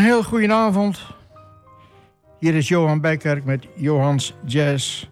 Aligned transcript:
Een 0.00 0.06
heel 0.06 0.22
goede 0.22 0.52
avond. 0.52 1.06
Hier 2.38 2.54
is 2.54 2.68
Johan 2.68 3.00
Bijkerk 3.00 3.44
met 3.44 3.66
Johans 3.76 4.34
Jazz. 4.44 5.08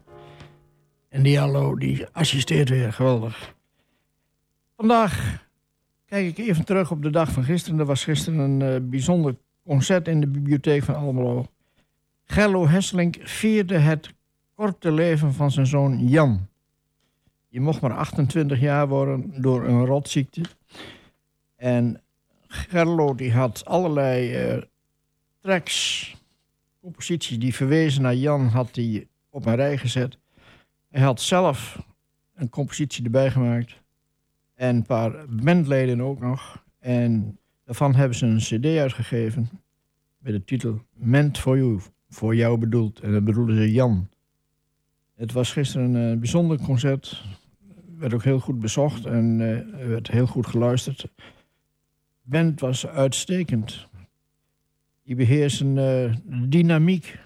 En 1.08 1.22
die 1.22 1.38
hallo, 1.38 1.76
die 1.76 2.06
assisteert 2.12 2.68
weer, 2.68 2.92
geweldig. 2.92 3.54
Vandaag 4.76 5.44
kijk 6.06 6.26
ik 6.26 6.38
even 6.38 6.64
terug 6.64 6.90
op 6.90 7.02
de 7.02 7.10
dag 7.10 7.32
van 7.32 7.44
gisteren. 7.44 7.78
Er 7.78 7.84
was 7.84 8.04
gisteren 8.04 8.38
een 8.38 8.60
uh, 8.60 8.88
bijzonder 8.90 9.36
concert 9.66 10.08
in 10.08 10.20
de 10.20 10.26
bibliotheek 10.26 10.82
van 10.82 10.94
Almelo. 10.94 11.46
Gerlo 12.24 12.68
Hesselink 12.68 13.16
vierde 13.22 13.78
het 13.78 14.14
korte 14.54 14.92
leven 14.92 15.34
van 15.34 15.50
zijn 15.50 15.66
zoon 15.66 16.08
Jan. 16.08 16.48
Je 17.48 17.60
mocht 17.60 17.80
maar 17.80 17.96
28 17.96 18.60
jaar 18.60 18.88
worden 18.88 19.42
door 19.42 19.64
een 19.64 19.86
rotziekte. 19.86 20.40
En 21.56 22.02
Gerlo 22.46 23.14
die 23.14 23.32
had 23.32 23.64
allerlei 23.64 24.52
uh, 24.52 24.62
tracks, 25.40 26.16
composities 26.80 27.38
die 27.38 27.54
verwezen 27.54 28.02
naar 28.02 28.14
Jan, 28.14 28.46
had 28.46 28.76
hij 28.76 29.06
op 29.30 29.46
een 29.46 29.54
rij 29.54 29.78
gezet. 29.78 30.18
Hij 30.88 31.02
had 31.02 31.20
zelf 31.20 31.86
een 32.34 32.48
compositie 32.48 33.04
erbij 33.04 33.30
gemaakt. 33.30 33.80
En 34.54 34.76
een 34.76 34.86
paar 34.86 35.24
bandleden 35.28 36.00
ook 36.00 36.20
nog. 36.20 36.64
En 36.78 37.38
daarvan 37.64 37.94
hebben 37.94 38.16
ze 38.16 38.26
een 38.26 38.38
cd 38.38 38.78
uitgegeven. 38.78 39.48
Met 40.18 40.32
de 40.32 40.44
titel 40.44 40.82
Meant 40.92 41.38
for 41.38 41.56
You. 41.56 41.80
Voor 42.08 42.34
jou 42.34 42.58
bedoeld. 42.58 43.00
En 43.00 43.12
dat 43.12 43.24
bedoelen 43.24 43.56
ze 43.56 43.72
Jan. 43.72 44.08
Het 45.14 45.32
was 45.32 45.52
gisteren 45.52 45.94
een 45.94 46.12
uh, 46.12 46.18
bijzonder 46.18 46.60
concert. 46.60 47.24
Werd 47.96 48.14
ook 48.14 48.24
heel 48.24 48.40
goed 48.40 48.60
bezocht 48.60 49.04
en 49.04 49.40
uh, 49.40 49.86
werd 49.86 50.08
heel 50.08 50.26
goed 50.26 50.46
geluisterd. 50.46 51.08
Band 52.22 52.60
was 52.60 52.86
uitstekend. 52.86 53.87
Die 55.08 55.16
beheersen 55.16 55.76
uh, 55.76 56.14
dynamiek. 56.48 57.18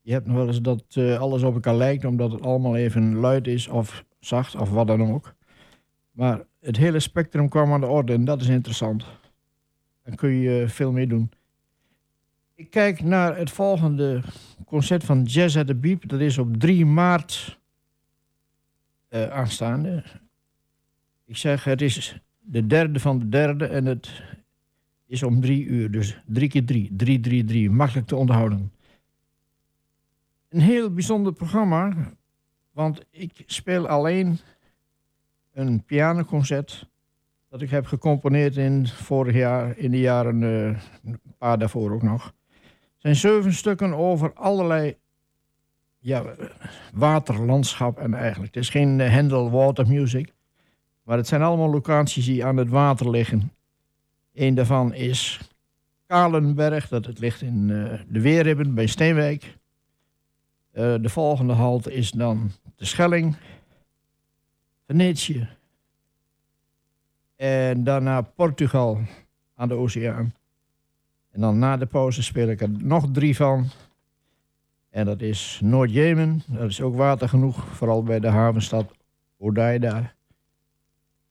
Je 0.00 0.12
hebt 0.12 0.26
nog 0.26 0.36
wel 0.36 0.46
eens 0.46 0.60
dat 0.60 0.84
uh, 0.98 1.20
alles 1.20 1.42
op 1.42 1.54
elkaar 1.54 1.74
lijkt, 1.74 2.04
omdat 2.04 2.32
het 2.32 2.42
allemaal 2.42 2.76
even 2.76 3.14
luid 3.14 3.46
is 3.46 3.68
of 3.68 4.04
zacht 4.18 4.54
of 4.56 4.70
wat 4.70 4.86
dan 4.86 5.12
ook. 5.12 5.34
Maar 6.10 6.42
het 6.60 6.76
hele 6.76 7.00
spectrum 7.00 7.48
kwam 7.48 7.72
aan 7.72 7.80
de 7.80 7.86
orde 7.86 8.12
en 8.12 8.24
dat 8.24 8.40
is 8.40 8.48
interessant. 8.48 9.04
Daar 10.02 10.14
kun 10.14 10.30
je 10.30 10.68
veel 10.68 10.92
mee 10.92 11.06
doen. 11.06 11.30
Ik 12.54 12.70
kijk 12.70 13.02
naar 13.02 13.36
het 13.36 13.50
volgende 13.50 14.20
concert 14.66 15.04
van 15.04 15.22
Jazz 15.22 15.56
at 15.56 15.66
the 15.66 15.74
Beep. 15.74 16.08
Dat 16.08 16.20
is 16.20 16.38
op 16.38 16.56
3 16.56 16.86
maart 16.86 17.60
aanstaande. 19.10 20.02
Ik 21.24 21.36
zeg, 21.36 21.64
het 21.64 21.82
is 21.82 22.20
de 22.38 22.66
derde 22.66 23.00
van 23.00 23.18
de 23.18 23.28
derde 23.28 23.66
en 23.66 23.86
het 23.86 24.22
is 25.10 25.22
om 25.22 25.40
drie 25.40 25.64
uur. 25.64 25.90
Dus 25.90 26.22
drie 26.26 26.48
keer 26.48 26.64
drie, 26.64 26.90
drie, 26.96 27.20
drie, 27.20 27.44
drie. 27.44 27.70
Makkelijk 27.70 28.06
te 28.06 28.16
onderhouden. 28.16 28.72
Een 30.48 30.60
heel 30.60 30.92
bijzonder 30.92 31.32
programma, 31.32 32.12
want 32.72 33.04
ik 33.10 33.42
speel 33.46 33.88
alleen 33.88 34.38
een 35.52 35.84
pianoconcert 35.84 36.88
dat 37.48 37.62
ik 37.62 37.70
heb 37.70 37.86
gecomponeerd 37.86 38.56
in 38.56 38.86
vorig 38.86 39.34
jaar, 39.34 39.78
in 39.78 39.90
de 39.90 40.00
jaren, 40.00 40.42
uh, 40.42 40.66
een 41.04 41.20
paar 41.38 41.58
daarvoor 41.58 41.92
ook 41.92 42.02
nog. 42.02 42.24
Het 42.24 42.96
zijn 42.96 43.16
zeven 43.16 43.52
stukken 43.52 43.92
over 43.92 44.32
allerlei 44.32 44.96
ja, 45.98 46.24
waterlandschap 46.94 47.98
en 47.98 48.14
eigenlijk. 48.14 48.54
Het 48.54 48.62
is 48.62 48.70
geen 48.70 49.00
Handel 49.10 49.50
Water 49.50 49.86
Music, 49.86 50.32
maar 51.02 51.16
het 51.16 51.26
zijn 51.26 51.42
allemaal 51.42 51.70
locaties 51.70 52.26
die 52.26 52.44
aan 52.44 52.56
het 52.56 52.68
water 52.68 53.10
liggen. 53.10 53.52
Een 54.34 54.54
daarvan 54.54 54.94
is 54.94 55.40
Kalenberg, 56.06 56.88
dat 56.88 57.06
het 57.06 57.18
ligt 57.18 57.42
in 57.42 57.68
uh, 57.68 58.00
de 58.08 58.20
Weerribben 58.20 58.74
bij 58.74 58.86
Steenwijk. 58.86 59.58
Uh, 60.72 60.94
de 61.00 61.08
volgende 61.08 61.52
halte 61.52 61.92
is 61.92 62.10
dan 62.10 62.50
de 62.76 62.84
Schelling, 62.84 63.36
Venetië. 64.86 65.48
En 67.36 67.84
daarna 67.84 68.20
Portugal 68.20 69.00
aan 69.54 69.68
de 69.68 69.74
oceaan. 69.74 70.34
En 71.30 71.40
dan 71.40 71.58
na 71.58 71.76
de 71.76 71.86
pauze 71.86 72.22
speel 72.22 72.48
ik 72.48 72.60
er 72.60 72.70
nog 72.70 73.06
drie 73.12 73.36
van. 73.36 73.68
En 74.90 75.04
dat 75.04 75.20
is 75.20 75.60
Noord-Jemen. 75.62 76.42
Dat 76.46 76.70
is 76.70 76.80
ook 76.80 76.94
water 76.94 77.28
genoeg, 77.28 77.66
vooral 77.66 78.02
bij 78.02 78.20
de 78.20 78.28
havenstad 78.28 78.92
Odaida. 79.38 80.14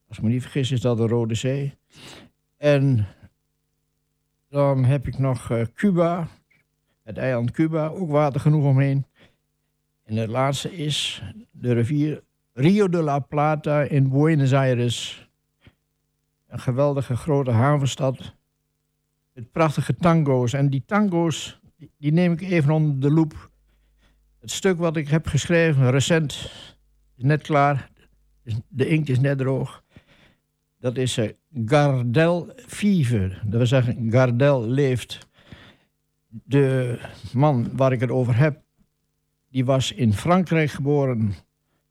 Als 0.07 0.17
ik 0.17 0.23
me 0.23 0.29
niet 0.29 0.41
vergis 0.41 0.71
is 0.71 0.81
dat 0.81 0.97
de 0.97 1.07
Rode 1.07 1.35
Zee. 1.35 1.77
En 2.59 3.07
dan 4.49 4.83
heb 4.83 5.07
ik 5.07 5.17
nog 5.17 5.49
uh, 5.51 5.65
Cuba, 5.73 6.27
het 7.03 7.17
eiland 7.17 7.51
Cuba, 7.51 7.87
ook 7.87 8.09
water 8.09 8.39
genoeg 8.39 8.63
omheen. 8.63 9.05
En 10.03 10.15
het 10.15 10.29
laatste 10.29 10.75
is 10.75 11.23
de 11.51 11.73
rivier 11.73 12.23
Rio 12.53 12.89
de 12.89 13.01
la 13.01 13.19
Plata 13.19 13.81
in 13.81 14.09
Buenos 14.09 14.53
Aires. 14.53 15.27
Een 16.47 16.59
geweldige 16.59 17.15
grote 17.15 17.51
havenstad 17.51 18.35
met 19.33 19.51
prachtige 19.51 19.95
tango's. 19.95 20.53
En 20.53 20.69
die 20.69 20.83
tango's, 20.85 21.59
die 21.97 22.11
neem 22.11 22.31
ik 22.31 22.41
even 22.41 22.71
onder 22.71 22.99
de 22.99 23.11
loep. 23.11 23.49
Het 24.39 24.51
stuk 24.51 24.77
wat 24.77 24.97
ik 24.97 25.07
heb 25.07 25.27
geschreven, 25.27 25.91
recent, 25.91 26.33
is 27.15 27.23
net 27.23 27.41
klaar. 27.41 27.89
De 28.67 28.87
inkt 28.87 29.09
is 29.09 29.19
net 29.19 29.37
droog. 29.37 29.83
Dat 30.79 30.97
is 30.97 31.17
uh, 31.17 31.29
Gardel 31.53 32.53
Fever. 32.55 33.41
Dat 33.43 33.57
wil 33.57 33.65
zeggen, 33.65 34.11
Gardel 34.11 34.67
leeft. 34.67 35.27
De 36.27 36.99
man 37.33 37.77
waar 37.77 37.91
ik 37.91 37.99
het 37.99 38.11
over 38.11 38.37
heb, 38.37 38.61
die 39.49 39.65
was 39.65 39.91
in 39.91 40.13
Frankrijk 40.13 40.69
geboren 40.69 41.33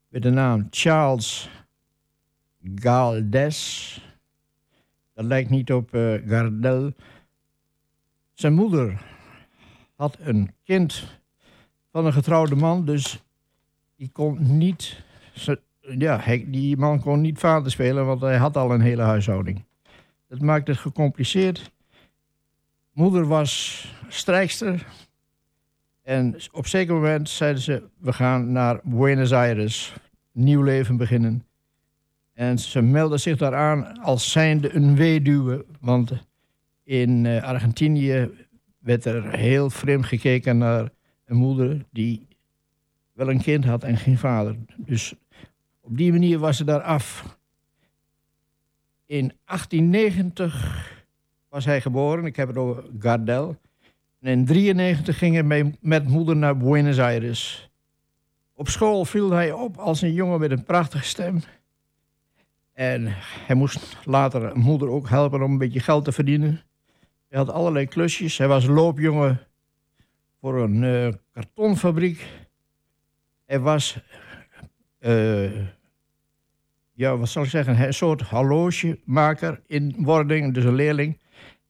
met 0.08 0.22
de 0.22 0.30
naam 0.30 0.66
Charles 0.70 1.50
Galdes. 2.74 4.00
Dat 5.14 5.24
lijkt 5.24 5.50
niet 5.50 5.72
op 5.72 5.94
uh, 5.94 6.28
Gardel. 6.28 6.92
Zijn 8.32 8.54
moeder 8.54 9.02
had 9.94 10.16
een 10.20 10.54
kind 10.64 11.20
van 11.92 12.06
een 12.06 12.12
getrouwde 12.12 12.54
man, 12.54 12.84
dus 12.84 13.22
die 13.96 14.10
kon 14.12 14.58
niet 14.58 15.02
ja, 15.98 16.18
hij, 16.20 16.44
die 16.48 16.76
man 16.76 17.00
kon 17.00 17.20
niet 17.20 17.38
vader 17.38 17.70
spelen, 17.70 18.06
want 18.06 18.20
hij 18.20 18.36
had 18.36 18.56
al 18.56 18.72
een 18.72 18.80
hele 18.80 19.02
huishouding. 19.02 19.64
Dat 20.28 20.40
maakt 20.40 20.68
het 20.68 20.76
gecompliceerd. 20.76 21.72
Moeder 22.92 23.26
was 23.26 23.84
strijkster. 24.08 24.86
En 26.02 26.36
op 26.52 26.66
zeker 26.66 26.94
moment 26.94 27.28
zeiden 27.28 27.62
ze: 27.62 27.82
We 27.98 28.12
gaan 28.12 28.52
naar 28.52 28.80
Buenos 28.82 29.32
Aires, 29.32 29.94
nieuw 30.32 30.62
leven 30.62 30.96
beginnen. 30.96 31.46
En 32.34 32.58
ze 32.58 32.82
meldde 32.82 33.18
zich 33.18 33.36
daar 33.36 33.54
aan 33.54 34.00
als 34.00 34.32
zijnde 34.32 34.74
een 34.74 34.96
weduwe. 34.96 35.64
Want 35.80 36.12
in 36.82 37.24
uh, 37.24 37.42
Argentinië 37.42 38.30
werd 38.78 39.04
er 39.04 39.36
heel 39.36 39.70
vreemd 39.70 40.06
gekeken 40.06 40.58
naar 40.58 40.88
een 41.24 41.36
moeder 41.36 41.84
die 41.90 42.26
wel 43.12 43.30
een 43.30 43.42
kind 43.42 43.64
had 43.64 43.84
en 43.84 43.96
geen 43.96 44.18
vader. 44.18 44.56
Dus 44.76 45.14
op 45.88 45.96
die 45.96 46.12
manier 46.12 46.38
was 46.38 46.56
ze 46.56 46.64
daar 46.64 46.80
af. 46.80 47.36
In 49.06 49.32
1890 49.44 51.04
was 51.48 51.64
hij 51.64 51.80
geboren. 51.80 52.24
Ik 52.24 52.36
heb 52.36 52.48
het 52.48 52.56
over 52.56 52.84
Gardel. 52.98 53.48
En 54.20 54.28
in 54.30 54.44
1993 54.44 55.18
ging 55.18 55.34
hij 55.34 55.74
met 55.80 56.08
moeder 56.08 56.36
naar 56.36 56.56
Buenos 56.56 56.98
Aires. 56.98 57.70
Op 58.54 58.68
school 58.68 59.04
viel 59.04 59.30
hij 59.30 59.52
op 59.52 59.76
als 59.76 60.02
een 60.02 60.12
jongen 60.12 60.40
met 60.40 60.50
een 60.50 60.64
prachtige 60.64 61.04
stem. 61.04 61.40
En 62.72 63.06
hij 63.46 63.56
moest 63.56 63.96
later 64.04 64.58
moeder 64.58 64.88
ook 64.88 65.08
helpen 65.08 65.42
om 65.42 65.52
een 65.52 65.58
beetje 65.58 65.80
geld 65.80 66.04
te 66.04 66.12
verdienen. 66.12 66.62
Hij 67.28 67.38
had 67.38 67.50
allerlei 67.50 67.86
klusjes. 67.86 68.38
Hij 68.38 68.48
was 68.48 68.66
loopjongen 68.66 69.40
voor 70.40 70.62
een 70.62 70.82
uh, 70.82 71.12
kartonfabriek. 71.32 72.26
Hij 73.46 73.60
was 73.60 73.98
uh, 75.00 75.50
ja, 76.98 77.16
wat 77.16 77.28
zal 77.28 77.42
ik 77.42 77.48
zeggen, 77.48 77.82
een 77.82 77.94
soort 77.94 78.22
horlogemaker 78.22 79.60
in 79.66 79.94
wording, 79.98 80.54
dus 80.54 80.64
een 80.64 80.74
leerling. 80.74 81.20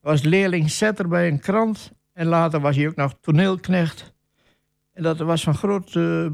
Was 0.00 0.22
leerlingzetter 0.22 1.08
bij 1.08 1.28
een 1.28 1.40
krant 1.40 1.92
en 2.12 2.26
later 2.26 2.60
was 2.60 2.76
hij 2.76 2.88
ook 2.88 2.94
nog 2.94 3.14
toneelknecht. 3.20 4.14
En 4.92 5.02
dat 5.02 5.18
was 5.18 5.42
van 5.42 5.54
groot, 5.54 5.94
uh, 5.94 6.26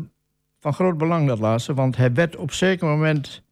van 0.58 0.73
groot 0.73 0.99
belang, 0.99 1.29
dat 1.29 1.38
laatste, 1.38 1.75
want 1.75 1.96
hij 1.96 2.12
werd 2.12 2.37
op 2.37 2.52
zeker 2.52 2.87
moment 2.87 3.43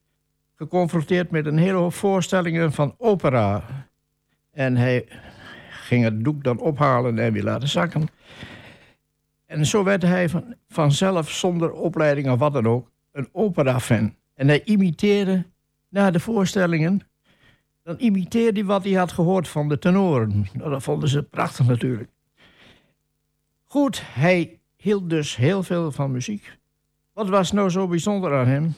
geconfronteerd 0.54 1.30
met 1.30 1.46
een 1.46 1.58
hele 1.58 1.78
hoop 1.78 1.94
voorstellingen 1.94 2.72
van 2.72 2.94
opera. 2.98 3.64
En 4.50 4.76
hij 4.76 5.08
ging 5.70 6.04
het 6.04 6.24
doek 6.24 6.44
dan 6.44 6.58
ophalen 6.58 7.18
en 7.18 7.32
weer 7.32 7.42
laten 7.42 7.68
zakken. 7.68 8.08
En 9.46 9.66
zo 9.66 9.84
werd 9.84 10.02
hij 10.02 10.28
van, 10.28 10.54
vanzelf, 10.68 11.30
zonder 11.30 11.72
opleiding 11.72 12.30
of 12.30 12.38
wat 12.38 12.52
dan 12.52 12.66
ook, 12.66 12.90
een 13.12 13.28
opera-fan. 13.32 14.14
En 14.42 14.48
hij 14.48 14.64
imiteerde 14.64 15.44
na 15.88 16.10
de 16.10 16.20
voorstellingen 16.20 17.00
dan 17.82 17.94
imiteerde 17.98 18.58
hij 18.58 18.68
wat 18.68 18.84
hij 18.84 18.92
had 18.92 19.12
gehoord 19.12 19.48
van 19.48 19.68
de 19.68 19.78
tenoren. 19.78 20.46
Nou, 20.52 20.70
dat 20.70 20.82
vonden 20.82 21.08
ze 21.08 21.22
prachtig 21.22 21.66
natuurlijk. 21.66 22.10
Goed, 23.64 24.02
hij 24.04 24.60
hield 24.76 25.10
dus 25.10 25.36
heel 25.36 25.62
veel 25.62 25.92
van 25.92 26.10
muziek. 26.10 26.58
Wat 27.12 27.28
was 27.28 27.52
nou 27.52 27.70
zo 27.70 27.88
bijzonder 27.88 28.38
aan 28.38 28.46
hem? 28.46 28.74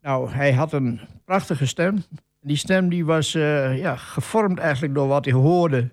Nou, 0.00 0.30
hij 0.30 0.52
had 0.52 0.72
een 0.72 1.00
prachtige 1.24 1.66
stem. 1.66 2.02
Die 2.40 2.56
stem 2.56 2.88
die 2.88 3.04
was 3.04 3.34
uh, 3.34 3.78
ja, 3.78 3.96
gevormd 3.96 4.58
eigenlijk 4.58 4.94
door 4.94 5.08
wat 5.08 5.24
hij 5.24 5.34
hoorde 5.34 5.90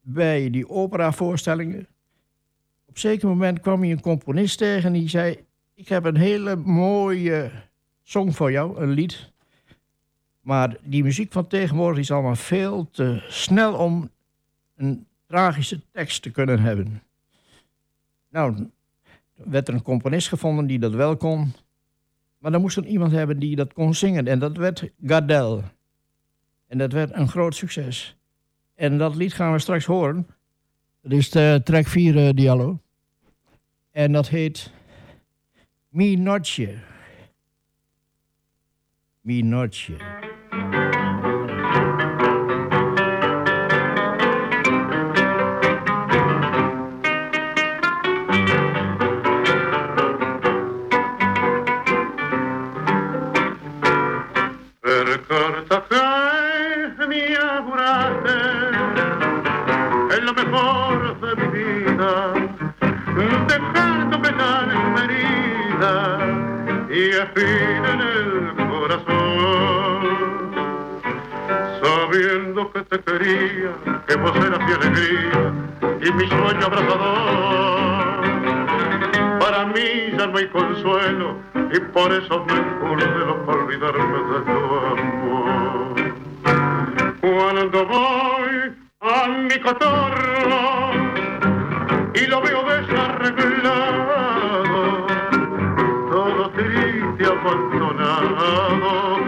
bij 0.00 0.50
die 0.50 0.68
operavoorstellingen. 0.68 1.80
Op 2.86 2.94
een 2.94 3.00
zeker 3.00 3.28
moment 3.28 3.60
kwam 3.60 3.80
hij 3.80 3.90
een 3.90 4.00
componist 4.00 4.58
tegen 4.58 4.84
en 4.84 4.92
die 4.92 5.08
zei... 5.08 5.48
ik 5.80 5.88
heb 5.88 6.04
een 6.04 6.16
hele 6.16 6.56
mooie 6.56 7.50
song 8.02 8.30
voor 8.30 8.52
jou, 8.52 8.80
een 8.80 8.90
lied. 8.90 9.32
Maar 10.40 10.76
die 10.82 11.02
muziek 11.02 11.32
van 11.32 11.46
tegenwoordig 11.46 11.98
is 11.98 12.10
allemaal 12.10 12.34
veel 12.34 12.90
te 12.90 13.24
snel 13.28 13.74
om 13.74 14.10
een 14.76 15.06
tragische 15.26 15.80
tekst 15.92 16.22
te 16.22 16.30
kunnen 16.30 16.60
hebben. 16.60 17.02
Nou, 18.28 18.68
werd 19.34 19.68
er 19.68 19.74
een 19.74 19.82
componist 19.82 20.28
gevonden 20.28 20.66
die 20.66 20.78
dat 20.78 20.92
wel 20.92 21.16
kon. 21.16 21.52
Maar 22.38 22.50
dan 22.50 22.60
moest 22.60 22.76
er 22.76 22.86
iemand 22.86 23.12
hebben 23.12 23.38
die 23.38 23.56
dat 23.56 23.72
kon 23.72 23.94
zingen. 23.94 24.26
En 24.26 24.38
dat 24.38 24.56
werd 24.56 24.90
Gardel. 25.04 25.62
En 26.66 26.78
dat 26.78 26.92
werd 26.92 27.14
een 27.14 27.28
groot 27.28 27.54
succes. 27.54 28.16
En 28.74 28.98
dat 28.98 29.14
lied 29.14 29.34
gaan 29.34 29.52
we 29.52 29.58
straks 29.58 29.84
horen. 29.84 30.26
Dat 31.02 31.12
is 31.12 31.30
de 31.30 31.60
track 31.64 31.86
4 31.86 32.14
uh, 32.14 32.30
Diallo. 32.34 32.80
En 33.90 34.12
dat 34.12 34.28
heet 34.28 34.72
Mi 35.92 36.14
Noche. 36.14 36.80
Noche. 67.10 67.34
en 67.34 68.00
el 68.00 68.68
corazón. 68.68 70.00
Sabiendo 71.82 72.70
que 72.72 72.82
te 72.82 73.00
quería, 73.00 73.72
que 74.06 74.14
vos 74.16 74.36
eras 74.36 74.60
mi 74.60 74.72
alegría 74.72 75.52
y 76.02 76.12
mi 76.12 76.28
sueño 76.28 76.66
abrazador. 76.66 78.20
Para 79.40 79.66
mí 79.66 80.12
ya 80.16 80.26
no 80.28 80.38
hay 80.38 80.46
consuelo 80.48 81.36
y 81.72 81.80
por 81.80 82.12
eso 82.12 82.44
me 82.44 82.54
encurdelo 82.54 83.44
para 83.44 83.58
olvidarme 83.58 84.18
de 84.30 84.40
tu 84.46 84.58
amor. 84.92 85.94
Cuando 87.20 87.86
voy 87.86 88.72
a 89.00 89.28
mi 89.28 89.58
cotorro 89.58 90.92
y 92.14 92.26
lo 92.26 92.40
veo 92.40 92.62
desarreglado 92.64 93.99
abandonado, 97.40 99.18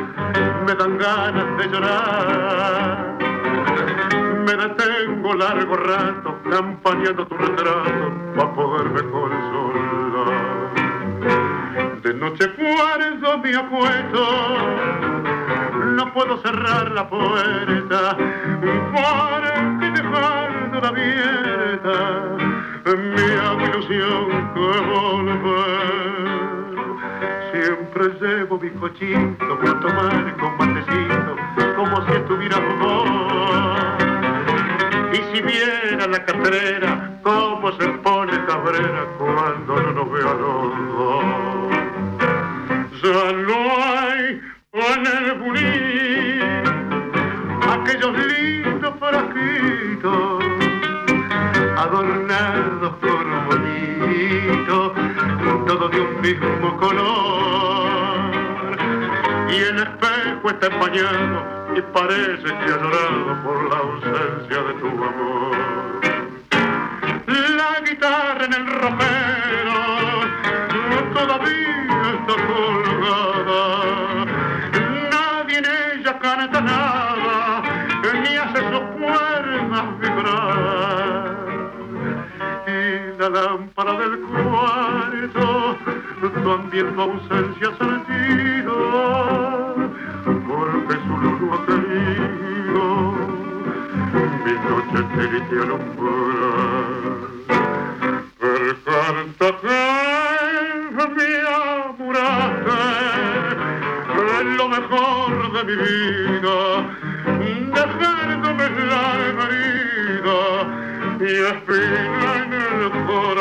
me 0.67 0.75
dan 0.75 0.99
ganas 0.99 1.57
de 1.59 1.69
llorar. 1.69 3.17
Me 4.45 4.55
detengo 4.57 5.35
largo 5.35 5.77
rato 5.77 6.39
campañando 6.51 7.27
tu 7.27 7.37
retrato 7.37 8.13
para 8.37 8.55
poderme 8.55 9.03
consolar. 9.11 10.73
De 12.03 12.15
noche 12.15 12.51
cuarzo 12.55 13.39
mi 13.39 13.55
apuesto, 13.55 14.23
no 15.97 16.13
puedo 16.13 16.37
cerrar 16.39 16.91
la 16.91 17.09
puerta. 17.09 18.17
Porque 18.93 19.91
dejando 19.91 20.81
la 20.81 20.89
abierta. 20.89 22.33
Mi 22.85 23.65
ilusión 23.65 24.29
que 24.55 24.81
volver 24.91 26.02
Siempre 27.63 28.09
llevo 28.21 28.59
mi 28.59 28.71
cochito 28.71 29.59
para 29.61 29.79
tomar 29.79 30.37
con 30.37 30.57
matecito, 30.59 31.37
como 31.77 32.05
si 32.05 32.13
estuviera 32.13 32.59
vos. 32.59 33.09
Y 35.13 35.17
si 35.31 35.43
viera 35.43 36.09
la 36.09 36.25
catrera, 36.25 37.21
cómo 37.23 37.71
se 37.79 37.87
pone 38.03 38.33
cabrera 38.47 39.05
cuando 39.17 39.81
no 39.81 39.93
nos 39.93 40.11
veo 40.11 40.29
a 40.29 40.35
los 40.35 40.75
dos. 40.93 41.25
Ya 43.01 43.33
no 43.33 43.59
hay 43.85 44.41
en 44.73 45.07
el 45.07 45.39
buní 45.39 46.41
aquellos 47.71 48.13
lindos 48.27 48.95
frasquitos 48.99 50.45
adornados 51.77 52.97
con 53.01 53.62
todo 55.67 55.89
de 55.89 56.01
un 56.01 56.21
mismo 56.21 56.77
color. 56.77 58.33
Y 59.51 59.57
el 59.57 59.77
espejo 59.79 60.51
está 60.51 60.67
empañado 60.67 61.45
y 61.77 61.81
parece 61.93 62.45
que 62.45 62.51
ha 62.51 62.77
llorado 62.77 63.43
por 63.43 63.69
la 63.69 63.77
ausencia 63.79 64.63
de 64.63 64.75
tu 64.75 64.87
amor. 64.87 65.57
La 67.27 67.81
guitarra 67.81 68.45
en 68.45 68.53
el 68.55 68.67
ropero 68.67 69.79
todavía 71.15 72.03
está 72.15 72.35
colgada. 72.47 73.63
Nadie 75.11 75.59
en 75.59 75.67
ella 75.67 76.19
canta 76.19 76.61
nada, 76.61 77.63
ni 78.23 78.37
hace 78.37 78.61
sus 78.71 78.85
cuerdas 78.99 79.87
vibrar 80.01 81.02
la 83.23 83.29
lámpara 83.29 83.93
del 83.99 84.19
cuarto 84.21 85.77
tu 86.21 87.01
ausencia 87.01 87.69
ha 87.69 87.77
sentido 87.79 88.75
porque 90.49 90.95
su 91.07 91.15
luz 91.23 91.41
ha 91.53 91.59
querido 91.67 92.85
mi 94.45 94.55
noche 94.67 95.01
triste 95.15 95.55
alumbrar 95.63 97.13
per 98.41 98.65
carta 98.87 99.49
mi 101.15 101.31
amuraste 101.95 102.81
es 104.41 104.47
lo 104.59 104.67
mejor 104.69 105.31
de 105.53 105.61
mi 105.65 105.77
vida 105.77 106.59
dejándome 107.73 108.67
la 108.91 109.05
herida 109.29 110.41
y 111.21 111.33
espina 111.53 112.03
en 112.03 112.41
el 112.41 112.42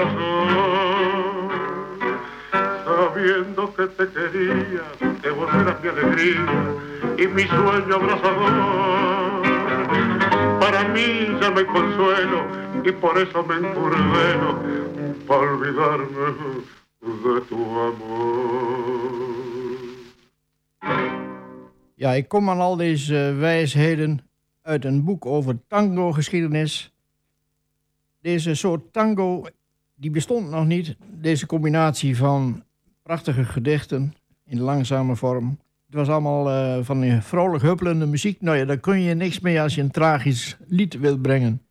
corazón. 0.02 1.50
Sabiendo 2.86 3.74
que 3.76 3.88
te 3.88 4.08
quería, 4.10 4.86
que 5.22 5.30
vos 5.30 5.54
eras 5.54 5.82
mi 5.82 5.90
alegría 5.90 6.46
y 7.18 7.28
mi 7.28 7.44
sueño 7.44 7.96
abrazador. 7.96 8.54
Para 10.60 10.88
mí 10.90 11.08
ya 11.42 11.52
me 11.52 11.66
consuelo 11.66 12.46
y 12.84 12.92
por 12.92 13.18
eso 13.18 13.44
me 13.44 13.56
encurdeno 13.56 14.60
para 15.28 15.42
olvidarme 15.42 16.26
de 17.02 17.42
tu 17.50 17.80
amor. 17.80 19.22
Ja, 21.96 22.14
ik 22.14 22.28
kom 22.28 22.50
aan 22.50 22.60
al 22.60 22.76
deze 22.76 23.36
wijsheden 23.40 24.30
uit 24.62 24.86
een 24.86 25.04
boek 25.04 25.26
over 25.26 25.58
tango-geschiedenis 25.68 26.92
deze 28.22 28.56
soort 28.56 28.94
tango, 28.94 29.46
die 30.02 30.12
bestond 30.12 30.50
nog 30.50 30.66
niet. 30.66 30.96
Deze 31.14 31.46
combinatie 31.46 32.18
van 32.18 32.64
prachtige 33.04 33.44
gedichten 33.44 34.14
in 34.46 34.60
langzame 34.60 35.16
vorm. 35.16 35.60
Het 35.86 35.96
was 35.96 36.08
allemaal 36.08 36.50
uh, 36.50 36.84
van 36.86 37.02
die 37.02 37.22
vrolijk 37.22 37.64
huppelende 37.64 38.06
muziek. 38.06 38.42
Nou 38.42 38.58
ja, 38.58 38.66
daar 38.66 38.78
kun 38.78 39.02
je 39.02 39.14
niks 39.14 39.40
mee 39.40 39.62
als 39.62 39.76
je 39.76 39.82
een 39.82 39.92
tragisch 39.92 40.58
lied 40.68 41.00
wilt 41.00 41.22
brengen. 41.22 41.62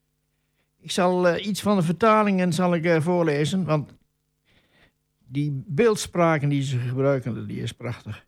Ik 0.81 0.91
zal 0.91 1.29
uh, 1.29 1.47
iets 1.47 1.61
van 1.61 1.77
de 1.77 1.83
vertalingen 1.83 2.53
zal 2.53 2.75
ik, 2.75 2.85
uh, 2.85 3.01
voorlezen, 3.01 3.65
want 3.65 3.95
die 5.27 5.63
beeldspraken 5.67 6.49
die 6.49 6.63
ze 6.63 6.79
gebruiken, 6.79 7.47
die 7.47 7.63
is 7.63 7.73
prachtig. 7.73 8.27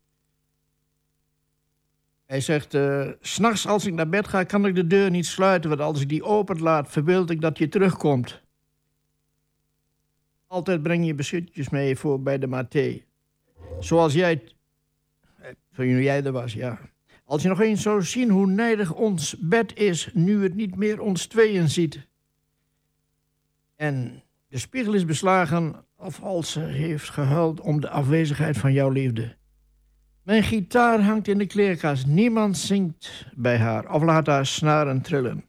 Hij 2.27 2.41
zegt, 2.41 2.77
s'nachts 3.21 3.67
als 3.67 3.87
ik 3.87 3.95
naar 3.95 4.09
bed 4.09 4.29
ga, 4.29 4.45
kan 4.45 4.67
ik 4.67 4.75
de 4.75 4.87
deur 4.87 5.11
niet 5.11 5.27
sluiten, 5.27 5.71
want 5.71 5.83
als 5.83 6.01
ik 6.01 6.09
die 6.09 6.25
open 6.25 6.61
laat, 6.61 6.91
verbeeld 6.91 7.31
ik 7.31 7.41
dat 7.41 7.59
je 7.59 7.69
terugkomt. 7.69 8.42
Altijd 10.53 10.83
breng 10.83 11.07
je 11.07 11.15
beschutjes 11.15 11.69
mee 11.69 11.97
voor 11.97 12.23
bij 12.23 12.39
de 12.39 12.47
maté. 12.47 13.03
Zoals 13.81 14.13
jij, 14.13 14.43
toen 15.75 16.03
jij 16.03 16.25
er 16.25 16.33
was, 16.33 16.53
ja. 16.53 16.79
Als 17.25 17.43
je 17.43 17.49
nog 17.49 17.61
eens 17.61 17.83
zou 17.83 18.03
zien 18.03 18.31
hoe 18.31 18.47
nijdig 18.47 18.95
ons 18.95 19.37
bed 19.39 19.77
is, 19.79 20.11
nu 20.15 20.43
het 20.43 20.55
niet 20.55 20.77
meer 20.77 21.01
ons 21.01 21.27
tweeën 21.27 21.69
ziet. 21.69 22.07
En 23.77 24.23
de 24.49 24.59
spiegel 24.59 24.95
is 24.95 25.05
beslagen 25.05 25.85
of 25.97 26.23
als 26.23 26.53
ze 26.53 26.61
heeft 26.61 27.11
gehuild 27.11 27.61
om 27.61 27.81
de 27.81 27.89
afwezigheid 27.89 28.57
van 28.57 28.73
jouw 28.73 28.91
liefde. 28.91 29.37
Mijn 30.23 30.43
gitaar 30.43 31.01
hangt 31.01 31.29
in 31.29 31.39
de 31.39 31.47
kleerkast. 31.47 32.07
Niemand 32.07 32.59
zingt 32.59 33.27
bij 33.35 33.59
haar 33.59 33.93
of 33.93 34.03
laat 34.03 34.27
haar 34.27 34.47
snaren 34.47 35.03
trillen. 35.03 35.45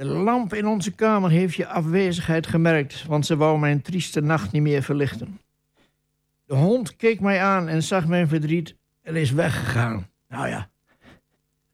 De 0.00 0.06
lamp 0.06 0.54
in 0.54 0.66
onze 0.66 0.90
kamer 0.90 1.30
heeft 1.30 1.54
je 1.54 1.66
afwezigheid 1.66 2.46
gemerkt, 2.46 3.06
want 3.06 3.26
ze 3.26 3.36
wou 3.36 3.58
mijn 3.58 3.82
trieste 3.82 4.20
nacht 4.20 4.52
niet 4.52 4.62
meer 4.62 4.82
verlichten. 4.82 5.40
De 6.44 6.54
hond 6.54 6.96
keek 6.96 7.20
mij 7.20 7.40
aan 7.40 7.68
en 7.68 7.82
zag 7.82 8.06
mijn 8.06 8.28
verdriet 8.28 8.76
en 9.02 9.16
is 9.16 9.30
weggegaan. 9.30 10.08
Nou 10.28 10.48
ja, 10.48 10.70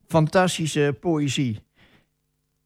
fantastische 0.06 0.96
poëzie. 1.00 1.60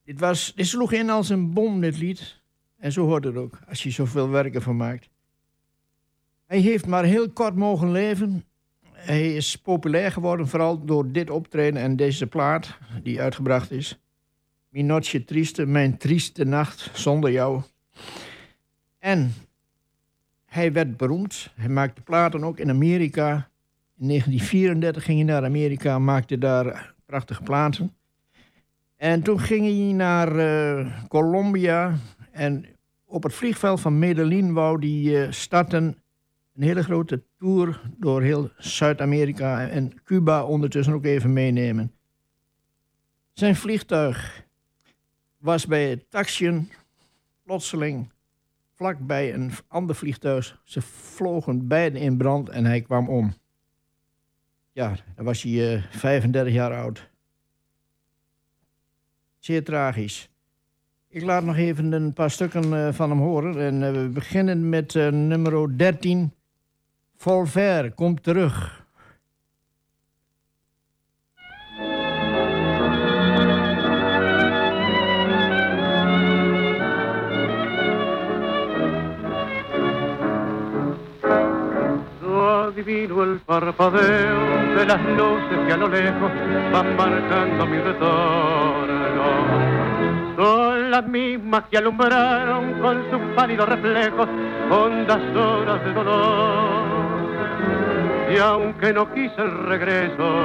Dit, 0.05 0.21
was, 0.21 0.53
dit 0.55 0.67
sloeg 0.67 0.93
in 0.93 1.11
als 1.11 1.29
een 1.29 1.53
bom, 1.53 1.81
dit 1.81 1.99
lied. 1.99 2.43
En 2.79 2.93
zo 2.93 3.07
hoort 3.07 3.25
het 3.25 3.37
ook, 3.37 3.59
als 3.69 3.83
je 3.83 3.91
zoveel 3.91 4.29
werken 4.29 4.63
van 4.63 4.77
maakt. 4.77 5.09
Hij 6.47 6.59
heeft 6.59 6.87
maar 6.87 7.05
heel 7.05 7.31
kort 7.31 7.55
mogen 7.55 7.91
leven. 7.91 8.45
Hij 8.93 9.35
is 9.35 9.57
populair 9.57 10.13
geworden, 10.13 10.49
vooral 10.49 10.85
door 10.85 11.13
dit 11.13 11.31
optreden 11.31 11.83
en 11.83 11.97
deze 11.97 12.27
plaat 12.27 12.79
die 13.03 13.21
uitgebracht 13.21 13.71
is. 13.71 13.99
Mi 14.71 14.83
noche 14.83 15.25
triste, 15.25 15.67
mijn 15.67 15.97
trieste 15.97 16.45
nacht 16.45 16.91
zonder 16.93 17.31
jou. 17.31 17.63
En 18.99 19.33
hij 20.45 20.73
werd 20.73 20.97
beroemd. 20.97 21.53
Hij 21.55 21.69
maakte 21.69 22.01
platen 22.01 22.45
ook 22.45 22.59
in 22.59 22.71
Amerika. 22.71 23.51
In 23.97 24.07
1934 24.09 25.05
ging 25.05 25.19
hij 25.19 25.27
naar 25.27 25.45
Amerika 25.45 25.99
maakte 25.99 26.39
daar 26.39 26.95
prachtige 27.07 27.43
platen. 27.43 27.97
En 28.97 29.23
toen 29.23 29.41
ging 29.41 29.67
hij 29.67 29.93
naar 29.93 30.37
uh, 30.37 31.07
Colombia. 31.09 31.97
En 32.33 32.67
op 33.05 33.23
het 33.23 33.35
vliegveld 33.35 33.81
van 33.81 33.99
Medellin 33.99 34.53
wou 34.53 34.79
hij 34.79 35.27
uh, 35.27 35.33
starten 35.33 36.03
een 36.55 36.63
hele 36.63 36.83
grote 36.83 37.23
tour 37.39 37.81
door 37.97 38.23
heel 38.23 38.51
Zuid-Amerika 38.57 39.69
en 39.69 40.03
Cuba 40.05 40.45
ondertussen 40.45 40.95
ook 40.95 41.05
even 41.05 41.33
meenemen. 41.33 41.93
Zijn 43.33 43.57
vliegtuig 43.57 44.49
was 45.41 45.67
bij 45.67 45.91
het 45.91 46.11
taxiën 46.11 46.71
plotseling 47.43 48.11
vlakbij 48.75 49.35
een 49.35 49.53
ander 49.69 49.97
vliegtuig. 49.97 50.61
Ze 50.65 50.83
vlogen 50.83 51.67
beiden 51.69 52.01
in 52.01 52.17
brand 52.17 52.49
en 52.49 52.65
hij 52.65 52.81
kwam 52.81 53.09
om. 53.09 53.35
Ja, 54.73 54.97
dan 55.17 55.25
was 55.25 55.43
hij 55.43 55.75
uh, 55.75 55.83
35 55.91 56.53
jaar 56.53 56.75
oud. 56.75 57.11
Zeer 59.39 59.65
tragisch. 59.65 60.31
Ik 61.09 61.23
laat 61.23 61.45
nog 61.45 61.57
even 61.57 61.93
een 61.93 62.13
paar 62.13 62.31
stukken 62.31 62.65
uh, 62.73 62.93
van 62.93 63.11
hem 63.11 63.19
horen. 63.19 63.61
En 63.61 63.83
uh, 63.83 63.93
we 63.93 64.09
beginnen 64.09 64.69
met 64.69 64.95
nummer 64.95 65.79
13. 65.79 66.33
Volver, 67.17 67.93
komt 67.93 68.23
terug. 68.23 68.80
El 82.89 83.41
parpadeo 83.45 84.75
de 84.75 84.87
las 84.87 85.03
luces 85.11 85.59
que 85.67 85.73
a 85.73 85.77
lo 85.77 85.89
lejos 85.89 86.33
van 86.73 86.97
marcando 86.97 87.67
mi 87.67 87.79
retorno. 87.79 89.25
Son 90.37 90.91
las 90.91 91.07
mismas 91.07 91.65
que 91.71 91.77
alumbraron 91.77 92.81
con 92.81 93.05
sus 93.11 93.21
pálidos 93.37 93.69
reflejos 93.69 94.27
hondas 94.71 95.37
horas 95.37 95.85
de 95.85 95.93
dolor. 95.93 97.31
Y 98.35 98.39
aunque 98.39 98.93
no 98.95 99.13
quise 99.13 99.43
el 99.43 99.67
regreso, 99.67 100.45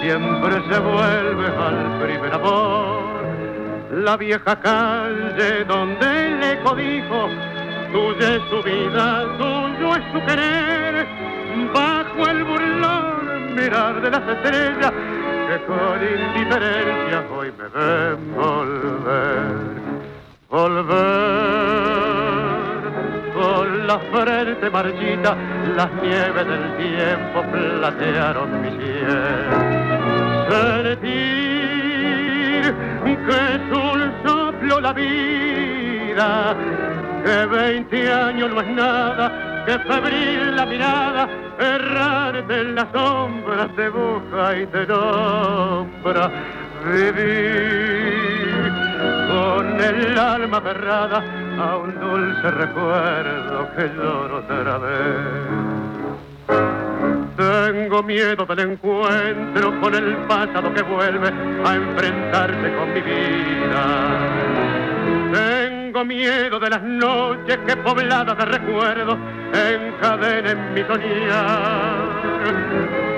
siempre 0.00 0.62
se 0.70 0.78
vuelve 0.78 1.46
al 1.46 2.00
primer 2.04 2.34
amor. 2.34 3.18
La 3.94 4.16
vieja 4.16 4.60
calle 4.60 5.64
donde 5.66 6.26
el 6.26 6.42
eco 6.44 6.76
dijo, 6.76 7.28
tuya 7.92 8.36
es 8.36 8.42
su 8.48 8.62
vida, 8.62 9.24
tuyo 9.38 9.96
es 9.96 10.04
su 10.12 10.24
querer 10.24 10.77
el 12.26 12.44
burlón 12.44 13.54
mirar 13.54 14.00
de 14.00 14.10
las 14.10 14.28
estrellas 14.28 14.92
que 15.48 15.64
con 15.66 16.02
indiferencia 16.02 17.24
hoy 17.34 17.52
me 17.58 17.68
ven 17.68 18.34
volver, 18.34 19.78
volver 20.50 21.78
con 23.34 23.86
la 23.86 23.98
frente 23.98 24.70
marchita, 24.70 25.36
las 25.76 25.92
nieves 26.02 26.46
del 26.46 26.76
tiempo 26.76 27.42
platearon 27.52 28.62
mi 28.62 28.70
cielo. 28.70 29.56
Sentir 30.50 31.48
que 33.28 33.54
es 33.54 33.60
un 33.70 34.12
soplo 34.24 34.80
la 34.80 34.92
vida, 34.92 36.56
que 37.24 37.46
veinte 37.46 38.12
años 38.12 38.50
no 38.50 38.60
es 38.60 38.68
nada 38.68 39.37
que 39.68 39.78
febril 39.80 40.56
la 40.56 40.64
mirada, 40.64 41.28
errarte 41.58 42.60
en 42.60 42.74
las 42.74 42.86
sombras 42.90 43.68
te 43.76 43.90
busca 43.90 44.56
y 44.56 44.66
te 44.66 44.86
nombra. 44.86 46.30
Vivir 46.86 48.72
con 49.28 49.78
el 49.78 50.18
alma 50.18 50.56
aferrada 50.56 51.22
a 51.60 51.76
un 51.76 52.00
dulce 52.00 52.50
recuerdo 52.50 53.68
que 53.76 53.90
lloro 53.94 54.38
otra 54.38 54.78
vez. 54.78 55.68
Tengo 57.36 58.02
miedo 58.04 58.46
del 58.46 58.60
encuentro 58.70 59.80
con 59.82 59.94
el 59.94 60.16
pasado 60.28 60.72
que 60.72 60.80
vuelve 60.80 61.28
a 61.28 61.74
enfrentarse 61.74 62.74
con 62.74 62.94
mi 62.94 63.02
vida. 63.02 64.08
Tengo 65.88 66.04
miedo 66.04 66.60
de 66.60 66.68
las 66.68 66.82
noches 66.82 67.56
que 67.66 67.74
pobladas 67.78 68.36
de 68.36 68.44
recuerdos 68.44 69.16
encadenen 69.54 70.74
mi 70.74 70.82
soñar. 70.82 71.96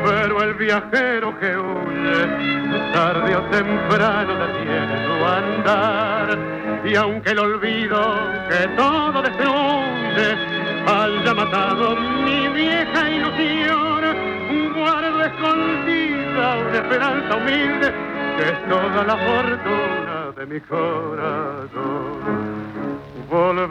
Pero 0.04 0.42
el 0.44 0.54
viajero 0.54 1.36
que 1.40 1.56
huye, 1.56 2.92
tarde 2.92 3.34
o 3.34 3.42
temprano 3.50 4.34
detiene 4.46 5.04
su 5.04 5.26
andar. 5.26 6.38
Y 6.84 6.94
aunque 6.94 7.30
el 7.30 7.40
olvido 7.40 8.16
que 8.48 8.68
todo 8.76 9.20
destruye 9.20 10.36
haya 10.86 11.34
matado 11.34 11.96
mi 11.96 12.48
vieja 12.50 13.10
ilusión, 13.10 13.90
guardo 14.76 15.24
escondida 15.24 16.56
una 16.56 16.76
esperanza 16.76 17.36
humilde 17.36 17.92
que 18.36 18.42
es 18.48 18.68
toda 18.68 19.04
la 19.04 19.16
fortuna 19.16 20.32
de 20.36 20.46
mi 20.46 20.60
corazón. 20.60 22.49
Volver 23.30 23.70